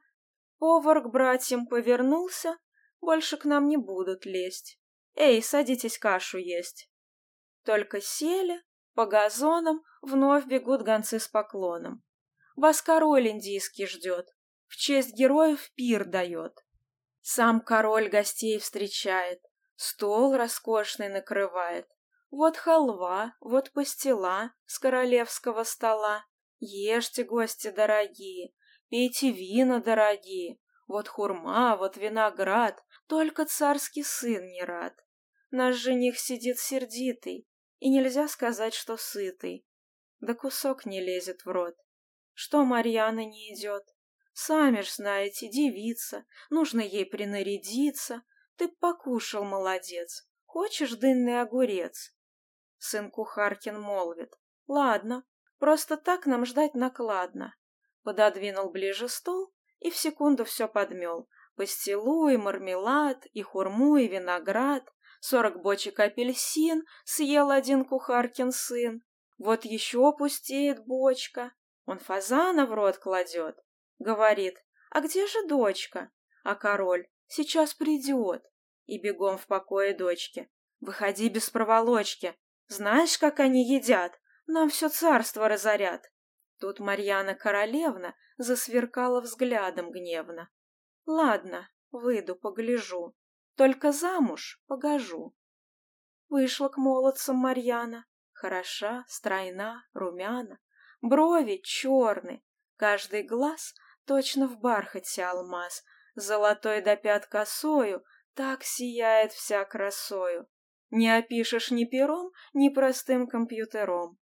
Повар 0.59 1.01
к 1.01 1.09
братьям 1.09 1.67
повернулся, 1.67 2.57
больше 2.99 3.37
к 3.37 3.45
нам 3.45 3.67
не 3.67 3.77
будут 3.77 4.25
лезть. 4.25 4.79
Эй, 5.15 5.41
садитесь 5.43 5.99
кашу 5.99 6.37
есть. 6.37 6.89
Только 7.63 8.01
сели, 8.01 8.63
по 8.95 9.05
газонам 9.05 9.83
вновь 10.01 10.45
бегут 10.45 10.81
гонцы 10.81 11.19
с 11.19 11.27
поклоном. 11.27 12.03
Вас 12.55 12.81
король 12.81 13.27
индийский 13.27 13.85
ждет 13.85 14.36
в 14.67 14.75
честь 14.75 15.13
героев 15.15 15.71
пир 15.75 16.05
дает. 16.05 16.63
Сам 17.21 17.61
король 17.61 18.09
гостей 18.09 18.57
встречает, 18.59 19.41
стол 19.75 20.35
роскошный 20.35 21.09
накрывает. 21.09 21.87
Вот 22.29 22.57
халва, 22.57 23.35
вот 23.39 23.71
пастила 23.71 24.51
с 24.65 24.79
королевского 24.79 25.63
стола. 25.63 26.25
Ешьте, 26.59 27.23
гости 27.23 27.69
дорогие, 27.69 28.53
пейте 28.89 29.31
вина 29.31 29.81
дорогие. 29.81 30.59
Вот 30.87 31.07
хурма, 31.07 31.75
вот 31.77 31.97
виноград, 31.97 32.81
только 33.07 33.45
царский 33.45 34.03
сын 34.03 34.45
не 34.45 34.63
рад. 34.63 34.93
Наш 35.51 35.75
жених 35.75 36.19
сидит 36.19 36.59
сердитый, 36.59 37.47
и 37.79 37.89
нельзя 37.89 38.27
сказать, 38.27 38.73
что 38.73 38.97
сытый. 38.97 39.65
Да 40.19 40.33
кусок 40.33 40.85
не 40.85 41.01
лезет 41.01 41.45
в 41.45 41.49
рот. 41.49 41.75
Что 42.33 42.63
Марьяна 42.63 43.25
не 43.25 43.53
идет? 43.53 43.83
Сами 44.39 44.81
ж 44.81 44.93
знаете, 44.93 45.49
девица, 45.49 46.23
нужно 46.51 46.81
ей 46.81 47.05
принарядиться. 47.05 48.21
Ты 48.55 48.67
покушал, 48.67 49.43
молодец. 49.43 50.27
Хочешь 50.45 50.91
дынный 50.91 51.41
огурец? 51.41 52.13
Сын 52.77 53.09
Кухаркин 53.09 53.81
молвит. 53.81 54.31
Ладно, 54.67 55.23
просто 55.57 55.97
так 55.97 56.27
нам 56.27 56.45
ждать 56.45 56.75
накладно. 56.75 57.55
Пододвинул 58.03 58.69
ближе 58.69 59.09
стол 59.09 59.51
и 59.79 59.89
в 59.89 59.97
секунду 59.97 60.45
все 60.45 60.67
подмел. 60.67 61.27
Пастилу 61.55 62.29
и 62.29 62.37
мармелад, 62.37 63.25
и 63.33 63.41
хурму, 63.41 63.97
и 63.97 64.07
виноград. 64.07 64.83
Сорок 65.19 65.63
бочек 65.63 65.99
апельсин 65.99 66.83
съел 67.05 67.49
один 67.49 67.83
Кухаркин 67.85 68.51
сын. 68.51 69.01
Вот 69.39 69.65
еще 69.65 70.15
пустеет 70.15 70.85
бочка. 70.85 71.53
Он 71.85 71.97
фазана 71.97 72.67
в 72.67 72.73
рот 72.75 72.99
кладет. 72.99 73.57
Говорит, 73.99 74.63
а 74.89 75.01
где 75.01 75.27
же 75.27 75.47
дочка? 75.47 76.11
А 76.43 76.55
король, 76.55 77.07
сейчас 77.27 77.73
придет. 77.73 78.45
И 78.85 78.99
бегом 78.99 79.37
в 79.37 79.47
покое 79.47 79.93
дочки. 79.93 80.49
Выходи 80.79 81.29
без 81.29 81.49
проволочки. 81.49 82.35
Знаешь, 82.67 83.17
как 83.17 83.39
они 83.39 83.65
едят? 83.67 84.19
Нам 84.45 84.69
все 84.69 84.89
царство 84.89 85.49
разорят. 85.49 86.11
Тут 86.59 86.79
Марьяна 86.79 87.35
Королевна 87.35 88.15
засверкала 88.37 89.21
взглядом 89.21 89.91
гневно. 89.91 90.49
Ладно, 91.05 91.69
выйду, 91.91 92.35
погляжу. 92.35 93.15
Только 93.55 93.91
замуж 93.91 94.61
погожу. 94.67 95.35
Вышла 96.29 96.69
к 96.69 96.77
молодцам 96.77 97.37
Марьяна. 97.37 98.05
Хороша, 98.33 99.03
стройна, 99.07 99.85
румяна. 99.93 100.59
Брови 101.01 101.61
черны, 101.63 102.43
каждый 102.75 103.23
глаз 103.23 103.73
точно 104.07 104.47
в 104.47 104.59
бархате 104.59 105.23
алмаз. 105.23 105.83
Золотой 106.15 106.81
до 106.81 106.95
пят 106.95 107.27
косою 107.27 108.03
так 108.33 108.63
сияет 108.63 109.33
вся 109.33 109.63
красою. 109.65 110.47
Не 110.89 111.15
опишешь 111.15 111.69
ни 111.69 111.83
пером, 111.83 112.31
ни 112.53 112.69
простым 112.69 113.27
компьютером. 113.27 114.17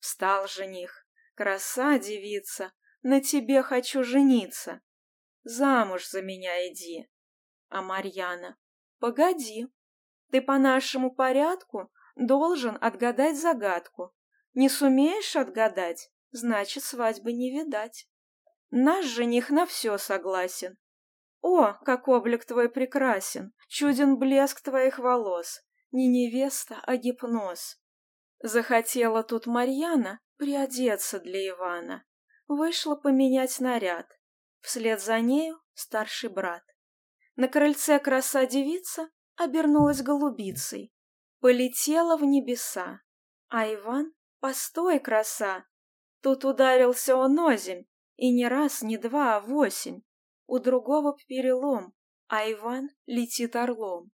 Встал 0.00 0.48
жених. 0.48 1.06
Краса 1.34 1.98
девица, 1.98 2.72
на 3.02 3.20
тебе 3.20 3.62
хочу 3.62 4.02
жениться. 4.02 4.80
Замуж 5.44 6.08
за 6.08 6.20
меня 6.20 6.68
иди. 6.68 7.08
А 7.68 7.80
Марьяна, 7.80 8.58
погоди. 8.98 9.68
Ты 10.30 10.42
по 10.42 10.58
нашему 10.58 11.14
порядку 11.14 11.90
должен 12.16 12.76
отгадать 12.80 13.38
загадку. 13.38 14.14
Не 14.54 14.68
сумеешь 14.68 15.36
отгадать, 15.36 16.10
значит, 16.32 16.82
свадьбы 16.82 17.32
не 17.32 17.50
видать. 17.56 18.08
Наш 18.70 19.06
жених 19.06 19.50
на 19.50 19.64
все 19.66 19.96
согласен. 19.98 20.76
О, 21.40 21.72
как 21.84 22.08
облик 22.08 22.44
твой 22.44 22.68
прекрасен, 22.68 23.52
чуден 23.68 24.18
блеск 24.18 24.60
твоих 24.60 24.98
волос, 24.98 25.60
не 25.90 26.08
невеста, 26.08 26.80
а 26.82 26.96
гипноз. 26.96 27.80
Захотела 28.40 29.22
тут 29.22 29.46
Марьяна 29.46 30.20
приодеться 30.36 31.18
для 31.20 31.48
Ивана. 31.48 32.04
Вышла 32.46 32.94
поменять 32.94 33.60
наряд. 33.60 34.06
Вслед 34.60 35.00
за 35.00 35.20
нею 35.20 35.60
старший 35.74 36.30
брат. 36.30 36.62
На 37.36 37.48
крыльце 37.48 37.98
краса 37.98 38.46
девица 38.46 39.08
обернулась 39.36 40.02
голубицей. 40.02 40.92
Полетела 41.40 42.16
в 42.16 42.24
небеса. 42.24 43.00
А 43.48 43.72
Иван, 43.72 44.12
постой, 44.40 44.98
краса! 44.98 45.64
Тут 46.20 46.44
ударился 46.44 47.16
он 47.16 47.38
озимь, 47.38 47.86
и 48.18 48.30
не 48.30 48.48
раз, 48.48 48.82
не 48.82 48.98
два, 48.98 49.36
а 49.36 49.40
восемь. 49.40 50.02
У 50.46 50.58
другого 50.58 51.16
перелом, 51.26 51.94
а 52.26 52.50
Иван 52.50 52.90
летит 53.06 53.54
орлом. 53.56 54.10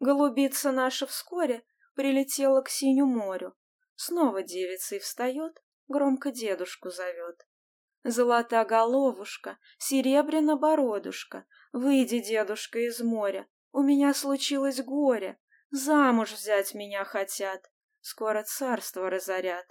Голубица 0.00 0.72
наша 0.72 1.06
вскоре 1.06 1.62
прилетела 1.94 2.60
к 2.62 2.68
синю 2.68 3.06
морю. 3.06 3.54
Снова 3.94 4.42
девицей 4.42 4.98
встает, 4.98 5.62
громко 5.86 6.32
дедушку 6.32 6.90
зовет. 6.90 7.46
Золотая 8.02 8.64
головушка, 8.64 9.58
серебряна 9.78 10.56
бородушка, 10.56 11.46
выйди, 11.72 12.18
дедушка, 12.20 12.78
из 12.80 13.00
моря, 13.00 13.46
у 13.72 13.82
меня 13.82 14.14
случилось 14.14 14.82
горе, 14.82 15.38
замуж 15.70 16.32
взять 16.32 16.74
меня 16.74 17.04
хотят, 17.04 17.70
скоро 18.00 18.42
царство 18.42 19.10
разорят. 19.10 19.66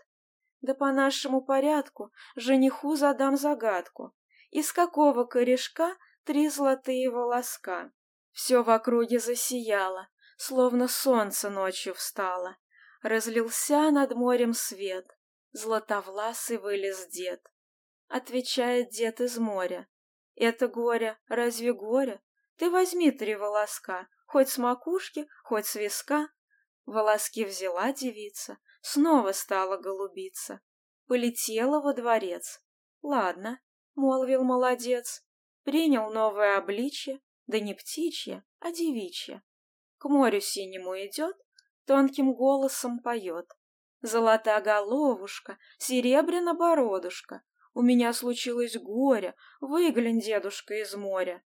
Да 0.62 0.74
по 0.74 0.91
нашему 0.91 1.41
порядку 1.41 2.12
жениху 2.36 2.95
задам 2.95 3.38
загадку, 3.38 4.13
из 4.50 4.74
какого 4.74 5.24
корешка 5.24 5.95
три 6.24 6.50
золотые 6.50 7.10
волоска. 7.10 7.91
Все 8.32 8.63
в 8.63 8.69
округе 8.69 9.19
засияло, 9.19 10.10
словно 10.38 10.88
солнце 10.88 11.50
ночью 11.50 11.93
встало. 11.93 12.58
Разлился 13.02 13.91
над 13.91 14.13
морем 14.13 14.54
свет, 14.54 15.08
златовласый 15.52 16.58
вылез 16.58 17.08
дед. 17.08 17.41
Отвечает 18.08 18.89
дед 18.89 19.22
из 19.22 19.38
моря. 19.38 19.88
Это 20.36 20.67
горе, 20.67 21.17
разве 21.28 21.74
горе? 21.74 22.22
Ты 22.58 22.69
возьми 22.69 23.12
три 23.12 23.36
волоска, 23.36 24.08
хоть 24.26 24.50
с 24.50 24.58
макушки, 24.58 25.28
хоть 25.43 25.65
с 25.65 25.76
виска. 25.76 26.30
Волоски 26.86 27.45
взяла 27.45 27.93
девица, 27.93 28.58
снова 28.81 29.31
стала 29.31 29.77
голубиться. 29.77 30.61
Полетела 31.07 31.81
во 31.81 31.93
дворец. 31.93 32.61
Ладно, 33.01 33.59
молвил 33.95 34.43
молодец, 34.43 35.25
принял 35.63 36.11
новое 36.11 36.57
обличье, 36.57 37.19
да 37.47 37.59
не 37.59 37.73
птичье, 37.73 38.43
а 38.59 38.71
девичье 38.71 39.41
к 39.99 40.07
морю 40.07 40.39
синему 40.41 40.95
идет, 40.95 41.35
тонким 41.85 42.33
голосом 42.33 42.99
поет. 42.99 43.51
Золотая 44.01 44.61
головушка, 44.61 45.59
серебряна 45.77 46.53
бородушка, 46.53 47.43
у 47.73 47.81
меня 47.81 48.13
случилось 48.13 48.77
горе, 48.77 49.35
выглянь, 49.59 50.21
дедушка, 50.21 50.75
из 50.75 50.95
моря. 50.95 51.43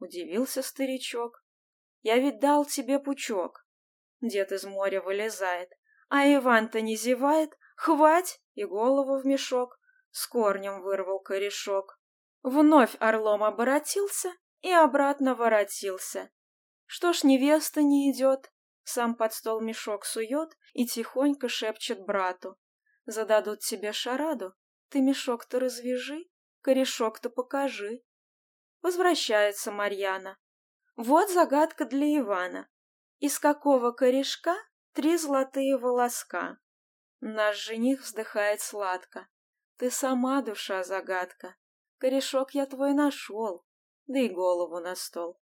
Удивился 0.00 0.62
старичок. 0.62 1.44
Я 2.02 2.18
ведь 2.18 2.40
дал 2.40 2.64
тебе 2.66 2.98
пучок. 2.98 3.66
Дед 4.20 4.50
из 4.52 4.64
моря 4.64 5.00
вылезает, 5.00 5.70
а 6.08 6.26
Иван-то 6.26 6.80
не 6.80 6.96
зевает, 6.96 7.56
хвать 7.76 8.40
и 8.54 8.64
голову 8.64 9.18
в 9.18 9.26
мешок, 9.26 9.78
с 10.10 10.26
корнем 10.26 10.82
вырвал 10.82 11.20
корешок. 11.20 11.98
Вновь 12.42 12.96
орлом 13.00 13.42
оборотился 13.42 14.32
и 14.60 14.70
обратно 14.70 15.34
воротился. 15.34 16.30
Что 16.86 17.12
ж 17.12 17.24
невеста 17.24 17.82
не 17.82 18.10
идет? 18.12 18.52
Сам 18.84 19.16
под 19.16 19.32
стол 19.32 19.60
мешок 19.60 20.04
сует 20.04 20.56
и 20.72 20.86
тихонько 20.86 21.48
шепчет 21.48 22.04
брату. 22.06 22.56
Зададут 23.04 23.60
тебе 23.60 23.92
шараду, 23.92 24.54
ты 24.88 25.00
мешок-то 25.00 25.58
развяжи, 25.58 26.24
корешок-то 26.60 27.28
покажи. 27.28 28.02
Возвращается 28.82 29.72
Марьяна. 29.72 30.38
Вот 30.94 31.30
загадка 31.30 31.84
для 31.84 32.18
Ивана. 32.18 32.68
Из 33.18 33.38
какого 33.38 33.90
корешка 33.90 34.54
три 34.96 35.18
золотые 35.18 35.76
волоска? 35.76 36.58
Наш 37.20 37.56
жених 37.58 38.00
вздыхает 38.00 38.62
сладко. 38.62 39.28
Ты 39.76 39.90
сама 39.90 40.40
душа 40.40 40.84
загадка. 40.84 41.54
Корешок 41.98 42.54
я 42.54 42.64
твой 42.64 42.94
нашел, 42.94 43.66
да 44.06 44.18
и 44.18 44.28
голову 44.30 44.80
на 44.80 44.96
стол. 44.96 45.38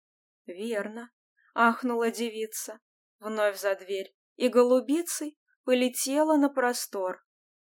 Верно, 0.46 1.12
ахнула 1.54 2.10
девица, 2.10 2.80
вновь 3.20 3.60
за 3.60 3.76
дверь, 3.76 4.12
и 4.34 4.48
голубицей 4.48 5.38
полетела 5.64 6.36
на 6.36 6.48
простор. 6.48 7.24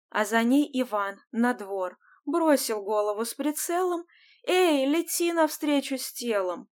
А 0.09 0.25
за 0.25 0.43
ней 0.43 0.69
Иван 0.81 1.19
на 1.31 1.55
двор, 1.55 1.97
бросил 2.23 2.83
голову 2.83 3.25
с 3.25 3.33
прицелом, 3.33 4.05
«Эй, 4.43 4.85
лети 4.85 5.33
навстречу 5.33 5.97
с 5.97 6.13
телом!» 6.13 6.69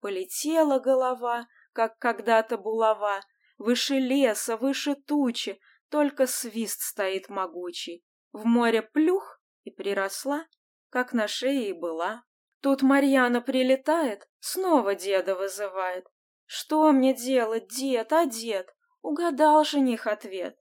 Полетела 0.00 0.78
голова, 0.78 1.48
как 1.72 1.98
когда-то 1.98 2.58
булава, 2.58 3.20
выше 3.58 3.98
леса, 3.98 4.56
выше 4.56 4.94
тучи, 4.94 5.60
только 5.90 6.26
свист 6.26 6.80
стоит 6.80 7.28
могучий. 7.28 8.04
В 8.32 8.44
море 8.44 8.82
плюх 8.82 9.40
и 9.64 9.70
приросла, 9.70 10.46
как 10.90 11.12
на 11.12 11.28
шее 11.28 11.70
и 11.70 11.72
была. 11.72 12.24
Тут 12.60 12.82
Марьяна 12.82 13.40
прилетает, 13.40 14.28
снова 14.40 14.94
деда 14.94 15.34
вызывает. 15.34 16.06
«Что 16.44 16.92
мне 16.92 17.14
делать, 17.14 17.68
дед, 17.68 18.12
а 18.12 18.24
дед?» 18.24 18.74
Угадал 19.02 19.64
жених 19.64 20.06
ответ. 20.06 20.58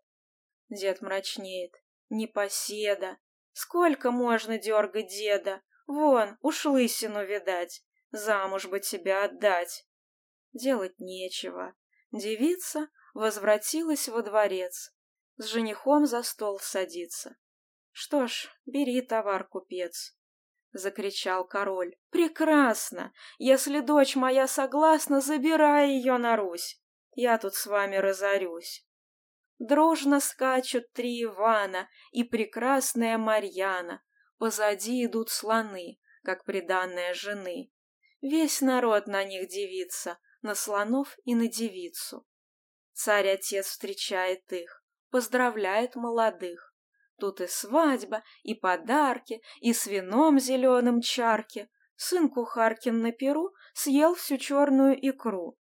Дед 0.70 1.02
мрачнеет. 1.02 1.74
Непоседа. 2.10 3.18
Сколько 3.54 4.12
можно 4.12 4.58
дергать 4.60 5.10
деда? 5.10 5.62
Вон, 5.88 6.38
уж 6.42 6.66
лысину 6.66 7.26
видать. 7.26 7.84
Замуж 8.12 8.68
бы 8.68 8.80
тебя 8.80 9.26
отдать. 9.26 9.88
Делать 10.54 11.00
нечего. 11.00 11.74
Девица 12.12 12.90
возвратилась 13.14 14.08
во 14.08 14.22
дворец. 14.22 14.94
с 15.38 15.46
женихом 15.46 16.08
за 16.08 16.24
стол 16.24 16.60
садится. 16.60 17.38
Что 17.92 18.28
ж, 18.28 18.50
бери 18.66 19.02
товар, 19.02 19.48
купец.— 19.48 20.18
закричал 20.74 21.48
король. 21.48 21.96
«Прекрасно! 22.10 23.14
Если 23.38 23.80
дочь 23.80 24.16
моя 24.16 24.48
согласна, 24.48 25.22
забирай 25.22 25.92
ее 25.92 26.18
на 26.18 26.36
Русь. 26.36 26.82
Я 27.16 27.38
тут 27.38 27.56
с 27.56 27.66
вами 27.66 27.96
разорюсь». 27.96 28.86
Дружно 29.60 30.20
скачут 30.20 30.92
три 30.92 31.24
Ивана 31.24 31.90
и 32.12 32.24
прекрасная 32.24 33.18
Марьяна. 33.18 34.04
Позади 34.38 35.06
идут 35.06 35.30
слоны, 35.30 36.00
как 36.24 36.44
приданная 36.44 37.14
жены. 37.14 37.72
Весь 38.22 38.62
народ 38.62 39.08
на 39.08 39.24
них 39.24 39.48
дивится, 39.48 40.20
на 40.48 40.56
слонов 40.56 41.18
и 41.26 41.36
на 41.36 41.48
девицу. 41.48 42.26
Царь-отец 42.94 43.68
встречает 43.68 44.52
их, 44.52 44.84
поздравляет 45.12 45.96
молодых. 45.96 46.74
Тут 47.20 47.42
и 47.42 47.48
свадьба, 47.48 48.24
и 48.44 48.56
подарки, 48.56 49.42
и 49.60 49.74
с 49.74 49.86
вином 49.86 50.40
зеленым 50.40 51.02
чарки. 51.02 51.70
Сын 51.96 52.30
Кухаркин 52.30 53.02
на 53.02 53.12
перу 53.12 53.54
съел 53.74 54.16
всю 54.16 54.38
черную 54.38 54.96
икру. 55.10 55.58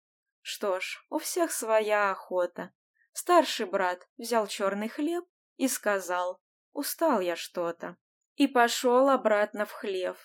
Что 0.41 0.79
ж, 0.79 1.05
у 1.09 1.19
всех 1.19 1.51
своя 1.51 2.11
охота. 2.11 2.73
Старший 3.11 3.65
брат 3.65 4.07
взял 4.17 4.47
черный 4.47 4.87
хлеб 4.87 5.25
и 5.57 5.67
сказал, 5.67 6.39
устал 6.71 7.19
я 7.19 7.35
что-то. 7.35 7.97
И 8.35 8.47
пошел 8.47 9.09
обратно 9.09 9.65
в 9.65 9.71
хлев. 9.71 10.17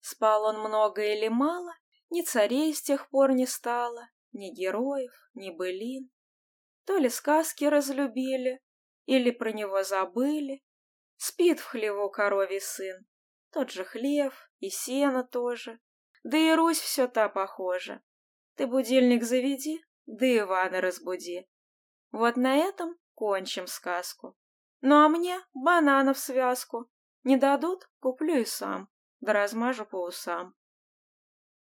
Спал 0.00 0.44
он 0.44 0.60
много 0.60 1.02
или 1.02 1.28
мало, 1.28 1.74
ни 2.10 2.22
царей 2.22 2.74
с 2.74 2.82
тех 2.82 3.08
пор 3.08 3.32
не 3.32 3.46
стало, 3.46 4.08
ни 4.32 4.50
героев, 4.50 5.12
ни 5.34 5.50
былин. 5.50 6.10
То 6.84 6.98
ли 6.98 7.08
сказки 7.08 7.64
разлюбили, 7.64 8.60
или 9.06 9.30
про 9.30 9.52
него 9.52 9.82
забыли, 9.82 10.62
Спит 11.22 11.60
в 11.60 11.66
хлеву 11.66 12.08
коровий 12.08 12.62
сын. 12.62 13.04
Тот 13.52 13.70
же 13.70 13.84
хлев 13.84 14.50
и 14.58 14.70
сено 14.70 15.22
тоже. 15.22 15.78
Да 16.22 16.38
и 16.38 16.54
Русь 16.54 16.80
все 16.80 17.08
та 17.08 17.28
похожа. 17.28 18.00
Ты 18.54 18.66
будильник 18.66 19.22
заведи, 19.22 19.84
да 20.06 20.24
Ивана 20.38 20.80
разбуди. 20.80 21.46
Вот 22.10 22.36
на 22.36 22.56
этом 22.56 22.96
кончим 23.12 23.66
сказку. 23.66 24.34
Ну 24.80 24.94
а 25.04 25.10
мне 25.10 25.38
бананов 25.52 26.18
связку. 26.18 26.90
Не 27.22 27.36
дадут, 27.36 27.90
куплю 28.00 28.40
и 28.40 28.46
сам, 28.46 28.88
да 29.20 29.34
размажу 29.34 29.84
по 29.84 30.02
усам. 30.06 30.54